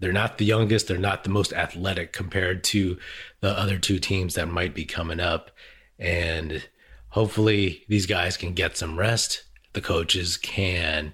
they're 0.00 0.12
not 0.12 0.38
the 0.38 0.44
youngest, 0.44 0.88
they're 0.88 0.98
not 0.98 1.24
the 1.24 1.30
most 1.30 1.52
athletic 1.52 2.12
compared 2.12 2.64
to 2.64 2.98
the 3.40 3.50
other 3.50 3.78
two 3.78 3.98
teams 3.98 4.34
that 4.34 4.48
might 4.48 4.74
be 4.74 4.84
coming 4.84 5.20
up. 5.20 5.50
And 5.98 6.66
hopefully 7.10 7.84
these 7.88 8.06
guys 8.06 8.36
can 8.36 8.54
get 8.54 8.76
some 8.76 8.98
rest. 8.98 9.44
The 9.74 9.80
coaches 9.80 10.36
can 10.36 11.12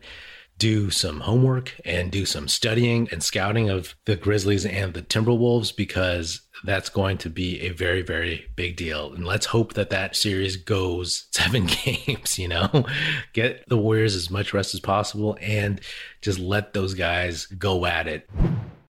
do 0.59 0.91
some 0.91 1.21
homework 1.21 1.75
and 1.85 2.11
do 2.11 2.25
some 2.25 2.49
studying 2.49 3.09
and 3.13 3.23
scouting 3.23 3.69
of 3.69 3.95
the 4.07 4.17
Grizzlies 4.17 4.65
and 4.65 4.95
the 4.95 5.03
Timberwolves 5.03 5.75
because 5.75 6.43
that's 6.65 6.89
going 6.89 7.19
to 7.19 7.31
be 7.31 7.61
a 7.61 7.71
very, 7.71 8.03
very 8.03 8.47
big 8.57 8.77
deal. 8.77 9.13
And 9.13 9.27
let's 9.27 9.47
hope 9.47 9.75
that 9.75 9.91
that 9.91 10.17
series 10.17 10.57
goes 10.57 11.27
seven 11.33 11.67
games, 11.67 12.39
you 12.39 12.49
know, 12.49 12.87
get 13.33 13.69
the 13.69 13.77
Warriors 13.77 14.15
as 14.15 14.31
much 14.31 14.55
rest 14.55 14.75
as 14.75 14.81
possible 14.81 15.37
and 15.41 15.81
just 16.23 16.39
let 16.39 16.73
those 16.73 16.95
guys 16.95 17.47
go 17.47 17.85
at 17.85 18.07
it. 18.07 18.29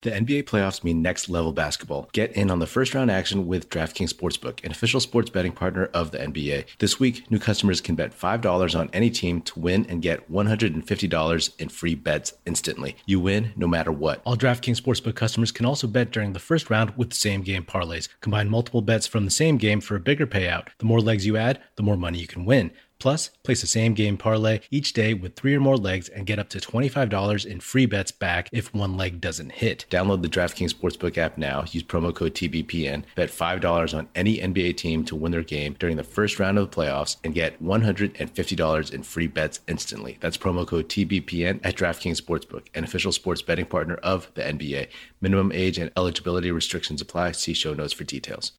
The 0.02 0.12
NBA 0.12 0.44
playoffs 0.44 0.84
mean 0.84 1.02
next 1.02 1.28
level 1.28 1.52
basketball. 1.52 2.08
Get 2.12 2.30
in 2.36 2.52
on 2.52 2.60
the 2.60 2.68
first 2.68 2.94
round 2.94 3.10
action 3.10 3.48
with 3.48 3.68
DraftKings 3.68 4.14
Sportsbook, 4.14 4.62
an 4.62 4.70
official 4.70 5.00
sports 5.00 5.28
betting 5.28 5.50
partner 5.50 5.86
of 5.86 6.12
the 6.12 6.18
NBA. 6.18 6.66
This 6.78 7.00
week, 7.00 7.28
new 7.32 7.40
customers 7.40 7.80
can 7.80 7.96
bet 7.96 8.16
$5 8.16 8.78
on 8.78 8.90
any 8.92 9.10
team 9.10 9.40
to 9.42 9.58
win 9.58 9.86
and 9.88 10.00
get 10.00 10.30
$150 10.30 11.56
in 11.58 11.68
free 11.68 11.96
bets 11.96 12.34
instantly. 12.46 12.94
You 13.06 13.18
win 13.18 13.52
no 13.56 13.66
matter 13.66 13.90
what. 13.90 14.22
All 14.24 14.36
DraftKings 14.36 14.80
Sportsbook 14.80 15.16
customers 15.16 15.50
can 15.50 15.66
also 15.66 15.88
bet 15.88 16.12
during 16.12 16.32
the 16.32 16.38
first 16.38 16.70
round 16.70 16.96
with 16.96 17.12
same 17.12 17.42
game 17.42 17.64
parlays. 17.64 18.08
Combine 18.20 18.48
multiple 18.48 18.82
bets 18.82 19.08
from 19.08 19.24
the 19.24 19.32
same 19.32 19.56
game 19.56 19.80
for 19.80 19.96
a 19.96 20.00
bigger 20.00 20.28
payout. 20.28 20.68
The 20.78 20.86
more 20.86 21.00
legs 21.00 21.26
you 21.26 21.36
add, 21.36 21.60
the 21.74 21.82
more 21.82 21.96
money 21.96 22.20
you 22.20 22.28
can 22.28 22.44
win. 22.44 22.70
Plus, 22.98 23.30
place 23.42 23.62
a 23.62 23.66
same 23.66 23.94
game 23.94 24.16
parlay 24.16 24.60
each 24.70 24.92
day 24.92 25.14
with 25.14 25.36
three 25.36 25.54
or 25.54 25.60
more 25.60 25.76
legs 25.76 26.08
and 26.08 26.26
get 26.26 26.38
up 26.38 26.48
to 26.50 26.58
$25 26.58 27.46
in 27.46 27.60
free 27.60 27.86
bets 27.86 28.10
back 28.10 28.48
if 28.52 28.74
one 28.74 28.96
leg 28.96 29.20
doesn't 29.20 29.52
hit. 29.52 29.86
Download 29.90 30.22
the 30.22 30.28
DraftKings 30.28 30.74
Sportsbook 30.74 31.16
app 31.16 31.38
now. 31.38 31.64
Use 31.70 31.82
promo 31.82 32.14
code 32.14 32.34
TBPN. 32.34 33.04
Bet 33.14 33.30
$5 33.30 33.96
on 33.96 34.08
any 34.14 34.38
NBA 34.38 34.76
team 34.76 35.04
to 35.04 35.16
win 35.16 35.32
their 35.32 35.42
game 35.42 35.76
during 35.78 35.96
the 35.96 36.02
first 36.04 36.38
round 36.38 36.58
of 36.58 36.70
the 36.70 36.76
playoffs 36.76 37.16
and 37.22 37.34
get 37.34 37.62
$150 37.62 38.92
in 38.92 39.02
free 39.02 39.26
bets 39.26 39.60
instantly. 39.68 40.18
That's 40.20 40.36
promo 40.36 40.66
code 40.66 40.88
TBPN 40.88 41.60
at 41.62 41.76
DraftKings 41.76 42.20
Sportsbook, 42.20 42.66
an 42.74 42.84
official 42.84 43.12
sports 43.12 43.42
betting 43.42 43.66
partner 43.66 43.94
of 43.96 44.30
the 44.34 44.42
NBA. 44.42 44.88
Minimum 45.20 45.52
age 45.52 45.78
and 45.78 45.92
eligibility 45.96 46.50
restrictions 46.50 47.00
apply. 47.00 47.32
See 47.32 47.54
show 47.54 47.74
notes 47.74 47.92
for 47.92 48.04
details. 48.04 48.52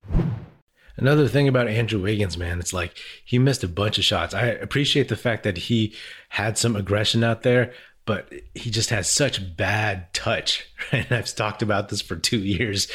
Another 0.99 1.27
thing 1.27 1.47
about 1.47 1.67
Andrew 1.67 2.01
Wiggins, 2.01 2.37
man, 2.37 2.59
it's 2.59 2.73
like 2.73 2.97
he 3.23 3.39
missed 3.39 3.63
a 3.63 3.67
bunch 3.67 3.97
of 3.97 4.03
shots. 4.03 4.33
I 4.33 4.47
appreciate 4.47 5.07
the 5.07 5.15
fact 5.15 5.43
that 5.43 5.57
he 5.57 5.95
had 6.29 6.57
some 6.57 6.75
aggression 6.75 7.23
out 7.23 7.43
there, 7.43 7.73
but 8.05 8.31
he 8.53 8.69
just 8.69 8.89
has 8.89 9.09
such 9.09 9.55
bad 9.55 10.13
touch. 10.13 10.65
And 10.91 11.05
I've 11.11 11.35
talked 11.35 11.61
about 11.61 11.89
this 11.89 12.01
for 12.01 12.15
two 12.15 12.39
years 12.39 12.87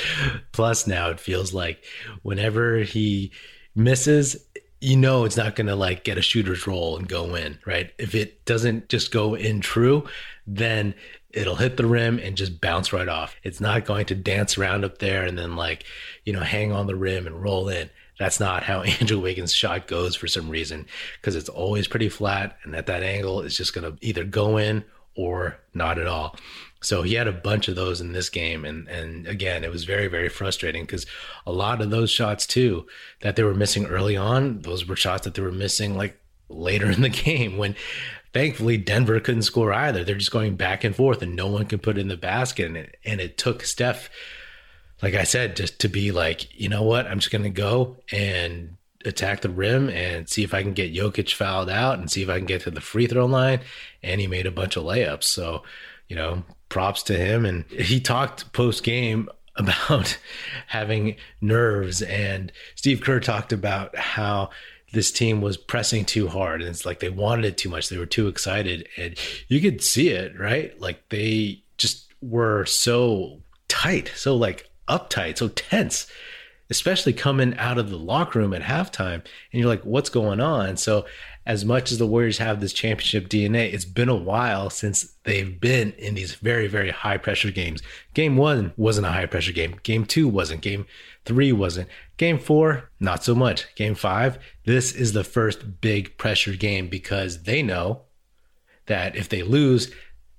plus 0.50 0.88
now. 0.88 1.10
It 1.10 1.20
feels 1.20 1.54
like 1.54 1.84
whenever 2.22 2.78
he 2.78 3.30
misses, 3.76 4.36
you 4.80 4.96
know 4.96 5.24
it's 5.24 5.36
not 5.36 5.54
going 5.54 5.68
to 5.68 5.76
like 5.76 6.02
get 6.02 6.18
a 6.18 6.22
shooter's 6.22 6.66
roll 6.66 6.96
and 6.96 7.08
go 7.08 7.36
in, 7.36 7.58
right? 7.64 7.92
If 7.98 8.16
it 8.16 8.44
doesn't 8.46 8.88
just 8.88 9.12
go 9.12 9.34
in 9.34 9.60
true, 9.60 10.08
then 10.46 10.94
it'll 11.34 11.56
hit 11.56 11.76
the 11.76 11.86
rim 11.86 12.18
and 12.18 12.36
just 12.36 12.60
bounce 12.60 12.92
right 12.92 13.08
off. 13.08 13.36
It's 13.42 13.60
not 13.60 13.84
going 13.84 14.06
to 14.06 14.14
dance 14.14 14.56
around 14.56 14.84
up 14.84 14.98
there 14.98 15.24
and 15.24 15.36
then 15.36 15.56
like, 15.56 15.84
you 16.24 16.32
know, 16.32 16.40
hang 16.40 16.72
on 16.72 16.86
the 16.86 16.96
rim 16.96 17.26
and 17.26 17.42
roll 17.42 17.68
in. 17.68 17.90
That's 18.18 18.38
not 18.38 18.62
how 18.62 18.82
Andrew 19.00 19.20
Wiggins' 19.20 19.52
shot 19.52 19.86
goes 19.86 20.14
for 20.14 20.28
some 20.28 20.48
reason 20.48 20.86
because 21.20 21.36
it's 21.36 21.48
always 21.48 21.88
pretty 21.88 22.08
flat 22.08 22.56
and 22.62 22.74
at 22.74 22.86
that 22.86 23.02
angle 23.02 23.40
it's 23.40 23.56
just 23.56 23.74
going 23.74 23.90
to 23.90 24.06
either 24.06 24.24
go 24.24 24.56
in 24.56 24.84
or 25.16 25.58
not 25.74 25.98
at 25.98 26.06
all. 26.06 26.36
So 26.80 27.02
he 27.02 27.14
had 27.14 27.28
a 27.28 27.32
bunch 27.32 27.68
of 27.68 27.76
those 27.76 28.00
in 28.00 28.12
this 28.12 28.28
game 28.28 28.64
and 28.64 28.86
and 28.88 29.26
again 29.26 29.64
it 29.64 29.70
was 29.70 29.84
very 29.84 30.06
very 30.06 30.28
frustrating 30.28 30.84
because 30.84 31.06
a 31.46 31.52
lot 31.52 31.80
of 31.80 31.90
those 31.90 32.10
shots 32.10 32.46
too 32.46 32.86
that 33.20 33.36
they 33.36 33.42
were 33.42 33.54
missing 33.54 33.86
early 33.86 34.18
on 34.18 34.60
those 34.60 34.86
were 34.86 34.96
shots 34.96 35.24
that 35.24 35.32
they 35.32 35.40
were 35.40 35.50
missing 35.50 35.96
like 35.96 36.20
later 36.50 36.90
in 36.90 37.00
the 37.00 37.08
game 37.24 37.56
when 37.56 37.74
thankfully 38.34 38.76
Denver 38.76 39.20
couldn't 39.20 39.42
score 39.42 39.72
either. 39.72 40.04
They're 40.04 40.16
just 40.16 40.32
going 40.32 40.56
back 40.56 40.84
and 40.84 40.94
forth 40.94 41.22
and 41.22 41.34
no 41.34 41.46
one 41.46 41.64
can 41.66 41.78
put 41.78 41.96
it 41.96 42.02
in 42.02 42.08
the 42.08 42.16
basket. 42.16 42.66
And 42.66 42.76
it, 42.76 42.98
and 43.04 43.20
it 43.20 43.38
took 43.38 43.62
Steph, 43.62 44.10
like 45.00 45.14
I 45.14 45.22
said, 45.22 45.56
just 45.56 45.80
to 45.80 45.88
be 45.88 46.10
like, 46.10 46.52
you 46.60 46.68
know 46.68 46.82
what? 46.82 47.06
I'm 47.06 47.20
just 47.20 47.30
going 47.30 47.44
to 47.44 47.50
go 47.50 47.96
and 48.12 48.76
attack 49.04 49.42
the 49.42 49.50
rim 49.50 49.88
and 49.88 50.28
see 50.28 50.42
if 50.42 50.52
I 50.52 50.62
can 50.62 50.72
get 50.72 50.94
Jokic 50.94 51.32
fouled 51.32 51.70
out 51.70 51.98
and 51.98 52.10
see 52.10 52.22
if 52.22 52.28
I 52.28 52.38
can 52.38 52.46
get 52.46 52.62
to 52.62 52.70
the 52.70 52.80
free 52.80 53.06
throw 53.06 53.26
line. 53.26 53.60
And 54.02 54.20
he 54.20 54.26
made 54.26 54.46
a 54.46 54.50
bunch 54.50 54.76
of 54.76 54.84
layups. 54.84 55.24
So, 55.24 55.62
you 56.08 56.16
know, 56.16 56.42
props 56.68 57.04
to 57.04 57.16
him. 57.16 57.46
And 57.46 57.64
he 57.70 58.00
talked 58.00 58.52
post 58.52 58.82
game 58.82 59.28
about 59.56 60.18
having 60.66 61.14
nerves. 61.40 62.02
And 62.02 62.50
Steve 62.74 63.00
Kerr 63.00 63.20
talked 63.20 63.52
about 63.52 63.96
how 63.96 64.50
this 64.94 65.12
team 65.12 65.40
was 65.40 65.56
pressing 65.56 66.04
too 66.04 66.28
hard 66.28 66.62
and 66.62 66.70
it's 66.70 66.86
like 66.86 67.00
they 67.00 67.10
wanted 67.10 67.44
it 67.44 67.58
too 67.58 67.68
much. 67.68 67.88
They 67.88 67.98
were 67.98 68.06
too 68.06 68.28
excited 68.28 68.88
and 68.96 69.18
you 69.48 69.60
could 69.60 69.82
see 69.82 70.08
it 70.08 70.38
right? 70.38 70.78
Like 70.80 71.08
they 71.10 71.62
just 71.76 72.12
were 72.22 72.64
so 72.64 73.40
tight 73.68 74.12
so 74.14 74.36
like 74.36 74.70
uptight 74.88 75.38
so 75.38 75.48
tense 75.48 76.06
especially 76.70 77.12
coming 77.12 77.56
out 77.58 77.76
of 77.76 77.90
the 77.90 77.98
locker 77.98 78.38
room 78.38 78.54
at 78.54 78.62
halftime 78.62 79.14
and 79.14 79.24
you're 79.52 79.68
like 79.68 79.84
what's 79.84 80.08
going 80.08 80.40
on? 80.40 80.76
So 80.76 81.04
as 81.46 81.64
much 81.64 81.92
as 81.92 81.98
the 81.98 82.06
warriors 82.06 82.38
have 82.38 82.60
this 82.60 82.72
championship 82.72 83.28
dna 83.28 83.70
it's 83.70 83.84
been 83.84 84.08
a 84.08 84.14
while 84.14 84.70
since 84.70 85.12
they've 85.24 85.60
been 85.60 85.92
in 85.98 86.14
these 86.14 86.34
very 86.36 86.68
very 86.68 86.90
high 86.90 87.18
pressure 87.18 87.50
games. 87.50 87.82
Game 88.14 88.36
one 88.36 88.72
wasn't 88.76 89.06
a 89.06 89.10
high 89.10 89.26
pressure 89.26 89.52
game. 89.52 89.78
Game 89.82 90.06
two 90.06 90.28
wasn't. 90.28 90.62
Game 90.62 90.86
three 91.24 91.52
wasn't 91.52 91.88
Game 92.16 92.38
four, 92.38 92.90
not 93.00 93.24
so 93.24 93.34
much. 93.34 93.74
Game 93.74 93.94
five, 93.94 94.38
this 94.64 94.92
is 94.92 95.12
the 95.12 95.24
first 95.24 95.80
big 95.80 96.16
pressure 96.16 96.54
game 96.54 96.88
because 96.88 97.42
they 97.42 97.60
know 97.60 98.02
that 98.86 99.16
if 99.16 99.28
they 99.28 99.42
lose, 99.42 99.92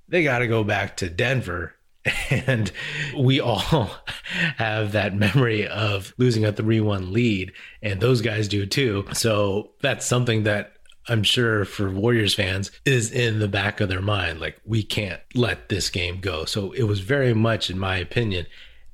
they 0.08 0.24
got 0.24 0.40
to 0.40 0.48
go 0.48 0.64
back 0.64 0.98
to 0.98 1.10
Denver. 1.10 1.74
And 2.30 2.72
we 3.18 3.40
all 3.40 3.90
have 4.58 4.92
that 4.92 5.16
memory 5.16 5.68
of 5.68 6.14
losing 6.20 6.46
a 6.46 6.52
3 6.52 6.80
1 6.80 7.12
lead, 7.12 7.52
and 7.82 8.00
those 8.00 8.22
guys 8.22 8.48
do 8.48 8.68
too. 8.68 9.06
So 9.14 9.72
that's 9.82 10.06
something 10.06 10.44
that 10.44 10.74
I'm 11.08 11.24
sure 11.24 11.66
for 11.66 11.90
Warriors 11.90 12.36
fans 12.36 12.70
is 12.86 13.12
in 13.12 13.40
the 13.40 13.48
back 13.48 13.82
of 13.82 13.90
their 13.90 14.04
mind. 14.04 14.40
Like, 14.40 14.62
we 14.64 14.84
can't 14.84 15.20
let 15.34 15.70
this 15.70 15.90
game 15.90 16.20
go. 16.20 16.46
So 16.46 16.74
it 16.74 16.84
was 16.84 17.00
very 17.00 17.34
much, 17.34 17.72
in 17.72 17.80
my 17.80 17.98
opinion, 17.98 18.46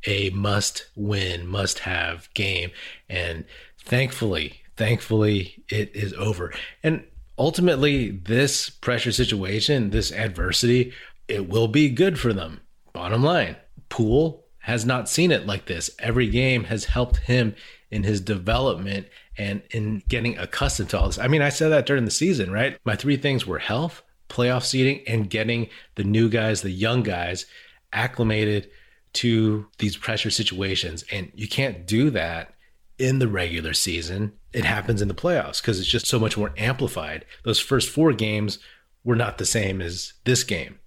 a 0.05 0.29
must 0.31 0.87
win, 0.95 1.47
must 1.47 1.79
have 1.79 2.33
game. 2.33 2.71
And 3.09 3.45
thankfully, 3.77 4.61
thankfully, 4.75 5.63
it 5.69 5.95
is 5.95 6.13
over. 6.13 6.53
And 6.83 7.03
ultimately, 7.37 8.11
this 8.11 8.69
pressure 8.69 9.11
situation, 9.11 9.91
this 9.91 10.11
adversity, 10.11 10.93
it 11.27 11.49
will 11.49 11.67
be 11.67 11.89
good 11.89 12.19
for 12.19 12.33
them. 12.33 12.61
Bottom 12.93 13.23
line, 13.23 13.55
Poole 13.89 14.45
has 14.59 14.85
not 14.85 15.09
seen 15.09 15.31
it 15.31 15.47
like 15.47 15.65
this. 15.65 15.89
Every 15.99 16.27
game 16.27 16.65
has 16.65 16.85
helped 16.85 17.17
him 17.17 17.55
in 17.89 18.03
his 18.03 18.21
development 18.21 19.07
and 19.37 19.61
in 19.71 20.03
getting 20.07 20.37
accustomed 20.37 20.89
to 20.91 20.99
all 20.99 21.07
this. 21.07 21.17
I 21.17 21.27
mean, 21.27 21.41
I 21.41 21.49
said 21.49 21.69
that 21.69 21.85
during 21.85 22.05
the 22.05 22.11
season, 22.11 22.51
right? 22.51 22.77
My 22.85 22.95
three 22.95 23.17
things 23.17 23.45
were 23.45 23.59
health, 23.59 24.03
playoff 24.29 24.63
seeding, 24.63 25.03
and 25.07 25.29
getting 25.29 25.67
the 25.95 26.03
new 26.03 26.29
guys, 26.29 26.61
the 26.61 26.71
young 26.71 27.01
guys, 27.01 27.45
acclimated 27.91 28.69
to 29.13 29.67
these 29.77 29.97
pressure 29.97 30.29
situations. 30.29 31.03
And 31.11 31.31
you 31.35 31.47
can't 31.47 31.85
do 31.85 32.09
that 32.11 32.53
in 32.97 33.19
the 33.19 33.27
regular 33.27 33.73
season. 33.73 34.33
It 34.53 34.65
happens 34.65 35.01
in 35.01 35.07
the 35.07 35.13
playoffs 35.13 35.61
because 35.61 35.79
it's 35.79 35.89
just 35.89 36.07
so 36.07 36.19
much 36.19 36.37
more 36.37 36.53
amplified. 36.57 37.25
Those 37.43 37.59
first 37.59 37.89
four 37.89 38.13
games 38.13 38.59
were 39.03 39.15
not 39.15 39.37
the 39.37 39.45
same 39.45 39.81
as 39.81 40.13
this 40.23 40.43
game. 40.43 40.79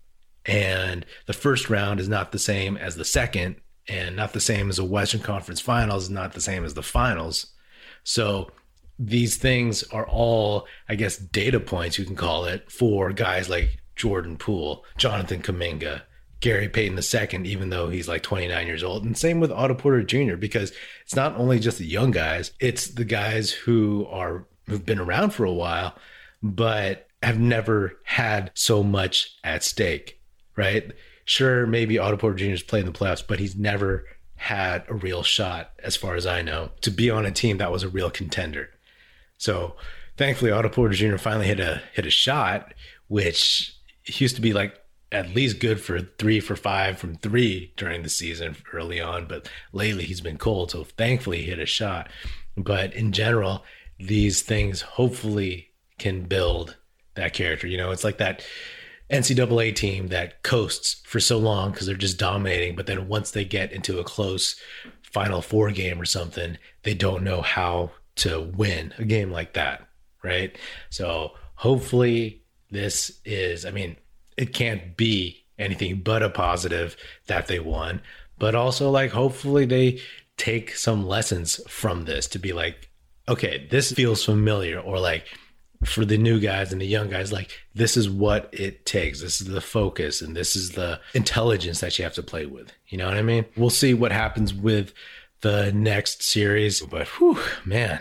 And 0.47 1.07
the 1.26 1.33
first 1.33 1.71
round 1.71 2.00
is 2.00 2.09
not 2.09 2.33
the 2.33 2.38
same 2.38 2.76
as 2.76 2.97
the 2.97 3.04
second, 3.04 3.57
and 3.88 4.16
not 4.16 4.33
the 4.33 4.40
same 4.40 4.69
as 4.69 4.78
a 4.78 4.85
Western 4.85 5.21
Conference 5.21 5.61
finals, 5.61 6.09
not 6.11 6.33
the 6.33 6.40
same 6.40 6.64
as 6.64 6.75
the 6.75 6.83
finals. 6.83 7.47
So 8.02 8.50
these 8.99 9.37
things 9.37 9.83
are 9.85 10.07
all, 10.07 10.66
I 10.88 10.95
guess, 10.95 11.16
data 11.16 11.61
points, 11.61 11.99
you 11.99 12.04
can 12.04 12.16
call 12.16 12.45
it, 12.45 12.71
for 12.71 13.12
guys 13.12 13.49
like 13.49 13.78
Jordan 13.97 14.37
Poole, 14.37 14.85
Jonathan 14.97 15.43
Kuminga, 15.43 16.02
Gary 16.45 16.69
Payton 16.69 16.99
II, 16.99 17.51
even 17.51 17.71
though 17.71 17.89
he's 17.89 18.07
like 18.07 18.23
29 18.23 18.67
years 18.67 18.85
old. 18.85 19.03
And 19.03 19.17
same 19.17 19.41
with 19.41 19.51
Otto 19.51 19.73
Porter 19.73 20.03
Jr., 20.03 20.37
because 20.37 20.75
it's 21.03 21.17
not 21.17 21.35
only 21.37 21.59
just 21.59 21.79
the 21.79 21.87
young 21.87 22.11
guys, 22.11 22.53
it's 22.61 22.89
the 22.89 23.07
guys 23.07 23.51
who 23.51 24.07
are 24.11 24.45
who've 24.67 24.85
been 24.85 24.99
around 24.99 25.31
for 25.31 25.47
a 25.47 25.53
while, 25.53 25.97
but 26.43 27.09
have 27.23 27.41
never 27.41 27.99
had 28.05 28.51
so 28.53 28.83
much 28.83 29.39
at 29.43 29.65
stake, 29.65 30.21
right? 30.55 30.93
Sure, 31.25 31.67
maybe 31.67 31.99
Otto 31.99 32.19
Porter 32.19 32.37
Jr. 32.37 32.51
has 32.51 32.63
played 32.63 32.87
in 32.87 32.93
the 32.93 32.99
playoffs, 32.99 33.27
but 33.27 33.39
he's 33.39 33.57
never 33.57 34.05
had 34.37 34.85
a 34.89 34.95
real 34.95 35.23
shot, 35.23 35.73
as 35.83 35.97
far 35.97 36.15
as 36.15 36.27
I 36.27 36.43
know, 36.43 36.73
to 36.83 36.91
be 36.91 37.09
on 37.09 37.25
a 37.25 37.31
team 37.31 37.57
that 37.57 37.73
was 37.73 37.83
a 37.83 37.89
real 37.89 38.11
contender. 38.11 38.69
So 39.39 39.77
thankfully, 40.19 40.51
Otto 40.51 40.69
Porter 40.69 40.95
Jr. 40.95 41.17
finally 41.17 41.47
hit 41.47 41.59
a 41.61 41.81
hit 41.95 42.05
a 42.05 42.11
shot, 42.11 42.75
which 43.09 43.75
used 44.05 44.37
to 44.37 44.43
be 44.43 44.53
like 44.53 44.79
at 45.14 45.33
least 45.33 45.61
good 45.61 45.80
for 45.80 46.00
three 46.00 46.40
for 46.40 46.56
five 46.56 46.99
from 46.99 47.14
three 47.14 47.73
during 47.76 48.02
the 48.02 48.09
season 48.09 48.56
early 48.73 49.00
on, 49.00 49.26
but 49.26 49.49
lately 49.73 50.04
he's 50.04 50.21
been 50.21 50.37
cold. 50.37 50.73
So 50.73 50.83
thankfully, 50.83 51.38
he 51.38 51.44
hit 51.44 51.61
a 51.61 51.66
shot. 51.66 52.11
But 52.56 52.92
in 52.94 53.12
general, 53.12 53.64
these 53.99 54.42
things 54.42 54.80
hopefully 54.80 55.68
can 55.99 56.25
build 56.25 56.76
that 57.14 57.33
character. 57.33 57.68
You 57.68 57.76
know, 57.76 57.92
it's 57.92 58.02
like 58.02 58.18
that 58.18 58.44
NCAA 59.09 59.76
team 59.76 60.09
that 60.09 60.42
coasts 60.42 61.00
for 61.06 61.21
so 61.21 61.38
long 61.38 61.71
because 61.71 61.87
they're 61.87 61.94
just 61.94 62.18
dominating, 62.18 62.75
but 62.75 62.87
then 62.87 63.06
once 63.06 63.30
they 63.30 63.44
get 63.44 63.73
into 63.73 64.00
a 64.00 64.04
close 64.04 64.61
Final 65.02 65.40
Four 65.40 65.71
game 65.71 66.00
or 66.00 66.06
something, 66.06 66.59
they 66.83 66.94
don't 66.94 67.23
know 67.23 67.40
how 67.40 67.92
to 68.16 68.40
win 68.40 68.92
a 68.99 69.04
game 69.04 69.30
like 69.30 69.52
that, 69.52 69.87
right? 70.25 70.59
So 70.90 71.35
hopefully 71.54 72.42
this 72.71 73.21
is, 73.25 73.64
I 73.64 73.71
mean, 73.71 73.97
it 74.37 74.53
can't 74.53 74.97
be 74.97 75.45
anything 75.59 76.00
but 76.00 76.23
a 76.23 76.31
positive 76.31 76.97
that 77.26 77.47
they 77.47 77.59
won, 77.59 78.00
but 78.38 78.55
also 78.55 78.91
like 78.91 79.11
hopefully 79.11 79.64
they 79.64 80.00
take 80.37 80.75
some 80.75 81.07
lessons 81.07 81.61
from 81.69 82.05
this 82.05 82.26
to 82.29 82.38
be 82.38 82.53
like, 82.53 82.91
okay, 83.29 83.67
this 83.71 83.93
feels 83.93 84.25
familiar, 84.25 84.79
or 84.79 84.99
like 84.99 85.26
for 85.85 86.05
the 86.05 86.19
new 86.19 86.41
guys 86.41 86.73
and 86.73 86.81
the 86.81 86.87
young 86.87 87.09
guys, 87.09 87.33
like 87.33 87.50
this 87.75 87.97
is 87.97 88.09
what 88.09 88.49
it 88.53 88.87
takes. 88.87 89.21
This 89.21 89.41
is 89.41 89.47
the 89.47 89.61
focus 89.61 90.23
and 90.23 90.35
this 90.35 90.57
is 90.57 90.71
the 90.71 91.00
intelligence 91.14 91.81
that 91.81 91.99
you 91.99 92.05
have 92.05 92.14
to 92.14 92.23
play 92.23 92.47
with. 92.47 92.73
You 92.88 92.99
know 92.99 93.07
what 93.07 93.17
I 93.17 93.23
mean? 93.23 93.45
We'll 93.57 93.71
see 93.71 93.95
what 93.95 94.12
happens 94.12 94.55
with 94.55 94.93
the 95.43 95.73
next 95.73 96.23
series, 96.23 96.81
but 96.81 97.07
whew, 97.09 97.38
man, 97.64 98.00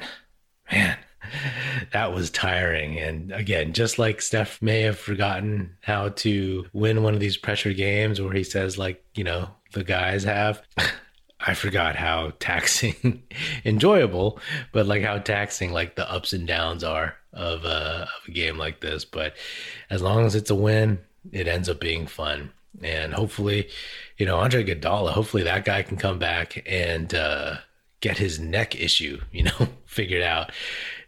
man, 0.72 0.98
that 1.92 2.14
was 2.14 2.30
tiring. 2.30 3.00
And 3.00 3.32
again, 3.32 3.74
just 3.74 4.00
like 4.00 4.22
Steph 4.22 4.62
may 4.62 4.82
have 4.82 4.98
forgotten 4.98 5.76
how 5.82 6.10
to 6.10 6.66
win 6.74 7.04
one 7.04 7.14
of 7.14 7.20
these 7.20 7.38
pressure 7.38 7.74
games 7.74 8.22
where 8.22 8.34
he 8.34 8.44
says, 8.44 8.78
like, 8.78 9.04
you 9.16 9.24
know, 9.24 9.50
the 9.74 9.84
guys 9.84 10.24
have. 10.24 10.62
I 11.46 11.56
forgot 11.56 11.98
how 11.98 12.32
taxing, 12.40 13.24
enjoyable, 13.66 14.40
but 14.72 14.86
like 14.86 15.04
how 15.04 15.18
taxing 15.18 15.74
like 15.74 15.96
the 15.96 16.10
ups 16.10 16.32
and 16.32 16.48
downs 16.48 16.86
are 16.86 17.16
of 17.34 17.66
a, 17.66 18.08
of 18.08 18.28
a 18.28 18.32
game 18.32 18.58
like 18.58 18.80
this. 18.80 19.04
But 19.04 19.36
as 19.90 20.02
long 20.02 20.26
as 20.26 20.36
it's 20.36 20.50
a 20.50 20.56
win, 20.56 21.00
it 21.32 21.48
ends 21.48 21.68
up 21.68 21.82
being 21.82 22.08
fun. 22.08 22.52
And 22.82 23.14
hopefully, 23.14 23.70
you 24.18 24.26
know, 24.26 24.38
Andre 24.38 24.64
Iguodala, 24.64 25.12
hopefully 25.12 25.44
that 25.44 25.66
guy 25.66 25.84
can 25.84 25.98
come 25.98 26.18
back 26.18 26.64
and 26.66 27.14
uh, 27.14 27.58
get 28.00 28.18
his 28.18 28.40
neck 28.40 28.76
issue, 28.76 29.20
you 29.32 29.44
know, 29.44 29.68
figured 29.86 30.24
out. 30.24 30.52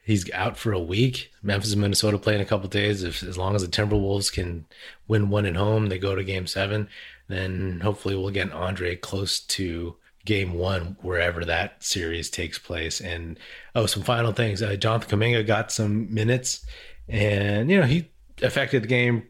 He's 0.06 0.30
out 0.32 0.56
for 0.56 0.72
a 0.72 0.80
week. 0.80 1.32
Memphis 1.42 1.74
and 1.74 1.82
Minnesota 1.82 2.20
play 2.20 2.36
in 2.36 2.42
a 2.42 2.46
couple 2.46 2.70
days. 2.70 3.02
If 3.02 3.24
as 3.24 3.40
long 3.40 3.56
as 3.56 3.64
the 3.64 3.68
Timberwolves 3.68 4.32
can 4.32 4.68
win 5.08 5.30
one 5.30 5.48
at 5.48 5.56
home, 5.56 5.88
they 5.88 5.98
go 5.98 6.14
to 6.14 6.24
Game 6.24 6.46
Seven. 6.46 6.88
Then 7.28 7.80
hopefully 7.80 8.16
we'll 8.16 8.30
get 8.30 8.52
Andre 8.52 8.96
close 8.96 9.40
to 9.40 9.96
game 10.24 10.54
one, 10.54 10.98
wherever 11.02 11.44
that 11.46 11.84
series 11.84 12.30
takes 12.30 12.60
place. 12.60 13.02
And 13.02 13.40
oh, 13.74 13.88
some 13.88 14.04
final 14.04 14.32
things. 14.32 14.62
Uh, 14.62 14.76
Jonathan 14.76 15.20
Kuminga 15.20 15.46
got 15.46 15.72
some 15.72 16.14
minutes, 16.14 16.64
and 17.10 17.72
you 17.72 17.80
know 17.80 17.88
he 17.88 18.12
affected 18.44 18.84
the 18.84 18.88
game 18.88 19.24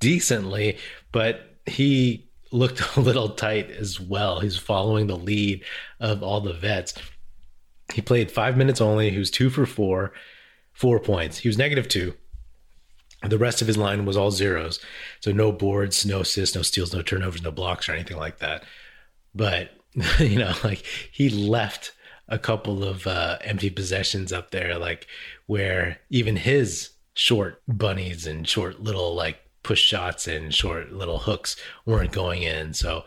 decently, 0.00 0.76
but 1.12 1.56
he 1.64 2.28
looked 2.52 2.96
a 2.96 3.00
little 3.00 3.30
tight 3.30 3.70
as 3.70 3.98
well. 3.98 4.40
He's 4.40 4.58
following 4.58 5.06
the 5.06 5.16
lead 5.16 5.64
of 5.98 6.22
all 6.22 6.42
the 6.42 6.52
vets. 6.52 6.92
He 7.92 8.00
played 8.00 8.30
five 8.30 8.56
minutes 8.56 8.80
only. 8.80 9.10
He 9.10 9.18
was 9.18 9.30
two 9.30 9.50
for 9.50 9.66
four, 9.66 10.12
four 10.72 10.98
points. 10.98 11.38
He 11.38 11.48
was 11.48 11.58
negative 11.58 11.88
two. 11.88 12.14
The 13.22 13.38
rest 13.38 13.60
of 13.62 13.68
his 13.68 13.76
line 13.76 14.04
was 14.04 14.16
all 14.16 14.30
zeros. 14.30 14.80
So 15.20 15.32
no 15.32 15.52
boards, 15.52 16.04
no 16.04 16.20
assists, 16.20 16.54
no 16.54 16.62
steals, 16.62 16.92
no 16.92 17.02
turnovers, 17.02 17.42
no 17.42 17.50
blocks, 17.50 17.88
or 17.88 17.92
anything 17.92 18.16
like 18.16 18.38
that. 18.38 18.64
But 19.34 19.70
you 20.18 20.38
know, 20.38 20.54
like 20.62 20.84
he 21.10 21.28
left 21.28 21.92
a 22.28 22.38
couple 22.38 22.84
of 22.84 23.06
uh, 23.06 23.38
empty 23.42 23.70
possessions 23.70 24.32
up 24.32 24.50
there, 24.50 24.78
like 24.78 25.06
where 25.46 26.00
even 26.10 26.36
his 26.36 26.90
short 27.14 27.62
bunnies 27.68 28.26
and 28.26 28.48
short 28.48 28.80
little 28.80 29.14
like 29.14 29.38
push 29.62 29.80
shots 29.80 30.26
and 30.26 30.52
short 30.54 30.92
little 30.92 31.18
hooks 31.18 31.56
weren't 31.86 32.12
going 32.12 32.42
in. 32.42 32.74
So 32.74 33.04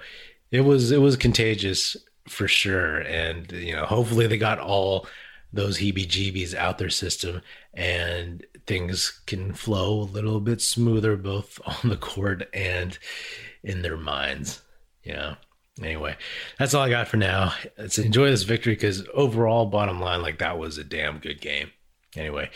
it 0.51 0.61
was 0.61 0.91
it 0.91 1.01
was 1.01 1.17
contagious 1.17 1.97
for 2.27 2.47
sure. 2.47 2.99
And 2.99 3.51
you 3.51 3.75
know, 3.75 3.85
hopefully 3.85 4.27
they 4.27 4.37
got 4.37 4.59
all 4.59 5.07
those 5.53 5.79
heebie-jeebies 5.79 6.53
out 6.53 6.77
their 6.77 6.89
system 6.89 7.41
and 7.73 8.45
things 8.65 9.21
can 9.25 9.53
flow 9.53 10.01
a 10.01 10.03
little 10.03 10.41
bit 10.41 10.61
smoother 10.61 11.15
both 11.15 11.59
on 11.65 11.89
the 11.89 11.97
court 11.97 12.49
and 12.53 12.97
in 13.63 13.81
their 13.81 13.97
minds. 13.97 14.61
Yeah 15.03 15.35
anyway, 15.81 16.17
that's 16.57 16.73
all 16.73 16.83
I 16.83 16.89
got 16.89 17.07
for 17.07 17.17
now. 17.17 17.53
Let's 17.77 17.99
enjoy 17.99 18.29
this 18.29 18.43
victory 18.43 18.73
because 18.73 19.07
overall, 19.13 19.65
bottom 19.65 19.99
line, 19.99 20.21
like 20.21 20.39
that 20.39 20.57
was 20.57 20.77
a 20.77 20.83
damn 20.83 21.19
good 21.19 21.41
game. 21.41 21.71
Anyway, 22.15 22.49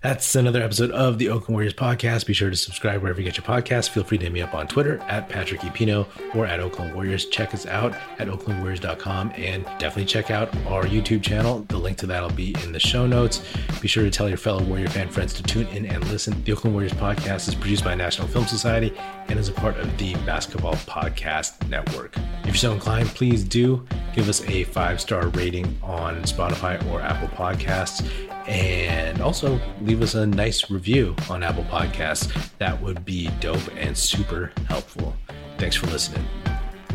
that's 0.00 0.36
another 0.36 0.62
episode 0.62 0.90
of 0.92 1.18
the 1.18 1.28
Oakland 1.28 1.54
Warriors 1.54 1.74
podcast. 1.74 2.26
Be 2.26 2.32
sure 2.32 2.50
to 2.50 2.56
subscribe 2.56 3.02
wherever 3.02 3.20
you 3.20 3.24
get 3.24 3.36
your 3.36 3.44
podcast. 3.44 3.90
Feel 3.90 4.04
free 4.04 4.18
to 4.18 4.24
hit 4.24 4.32
me 4.32 4.40
up 4.40 4.54
on 4.54 4.68
Twitter 4.68 4.98
at 5.08 5.28
Patrick 5.28 5.64
E. 5.64 5.70
Pino 5.70 6.06
or 6.34 6.46
at 6.46 6.60
Oakland 6.60 6.94
Warriors. 6.94 7.26
Check 7.26 7.52
us 7.52 7.66
out 7.66 7.94
at 8.18 8.28
oaklandwarriors.com 8.28 9.32
and 9.34 9.64
definitely 9.64 10.04
check 10.04 10.30
out 10.30 10.54
our 10.66 10.84
YouTube 10.84 11.22
channel. 11.22 11.64
The 11.68 11.78
link 11.78 11.98
to 11.98 12.06
that 12.06 12.22
will 12.22 12.30
be 12.30 12.54
in 12.62 12.72
the 12.72 12.78
show 12.78 13.06
notes. 13.06 13.42
Be 13.80 13.88
sure 13.88 14.04
to 14.04 14.10
tell 14.10 14.28
your 14.28 14.38
fellow 14.38 14.62
Warrior 14.62 14.88
fan 14.88 15.08
friends 15.08 15.34
to 15.34 15.42
tune 15.42 15.66
in 15.68 15.86
and 15.86 16.06
listen. 16.08 16.42
The 16.44 16.52
Oakland 16.52 16.74
Warriors 16.74 16.92
podcast 16.92 17.48
is 17.48 17.54
produced 17.56 17.84
by 17.84 17.94
National 17.94 18.28
Film 18.28 18.46
Society 18.46 18.92
and 19.28 19.38
is 19.38 19.48
a 19.48 19.52
part 19.52 19.76
of 19.78 19.98
the 19.98 20.14
Basketball 20.26 20.74
Podcast 20.74 21.68
Network. 21.68 22.16
If 22.42 22.46
you're 22.46 22.54
so 22.54 22.72
inclined, 22.72 23.08
please 23.08 23.42
do 23.42 23.84
give 24.14 24.28
us 24.28 24.42
a 24.48 24.64
five 24.64 25.00
star 25.00 25.28
rating 25.28 25.78
on 25.82 26.22
Spotify 26.22 26.84
or 26.90 27.00
Apple 27.00 27.28
Podcasts 27.28 28.08
and 28.48 29.20
also 29.20 29.60
leave 29.82 30.02
us 30.02 30.14
a 30.14 30.26
nice 30.26 30.70
review 30.70 31.14
on 31.28 31.42
Apple 31.42 31.64
Podcasts. 31.64 32.32
That 32.58 32.80
would 32.82 33.04
be 33.04 33.28
dope 33.40 33.68
and 33.76 33.96
super 33.96 34.50
helpful. 34.66 35.14
Thanks 35.58 35.76
for 35.76 35.86
listening. 35.88 36.24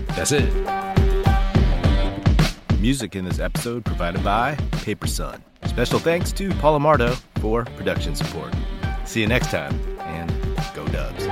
That's 0.09 0.31
it. 0.31 0.51
Music 2.79 3.15
in 3.15 3.23
this 3.23 3.39
episode 3.39 3.85
provided 3.85 4.23
by 4.23 4.55
Paper 4.71 5.07
Son. 5.07 5.41
Special 5.65 5.99
thanks 5.99 6.31
to 6.33 6.49
Paul 6.55 6.79
Amardo 6.79 7.15
for 7.39 7.63
production 7.63 8.15
support. 8.15 8.53
See 9.05 9.21
you 9.21 9.27
next 9.27 9.51
time, 9.51 9.79
and 9.99 10.29
go 10.73 10.85
Dubs. 10.87 11.25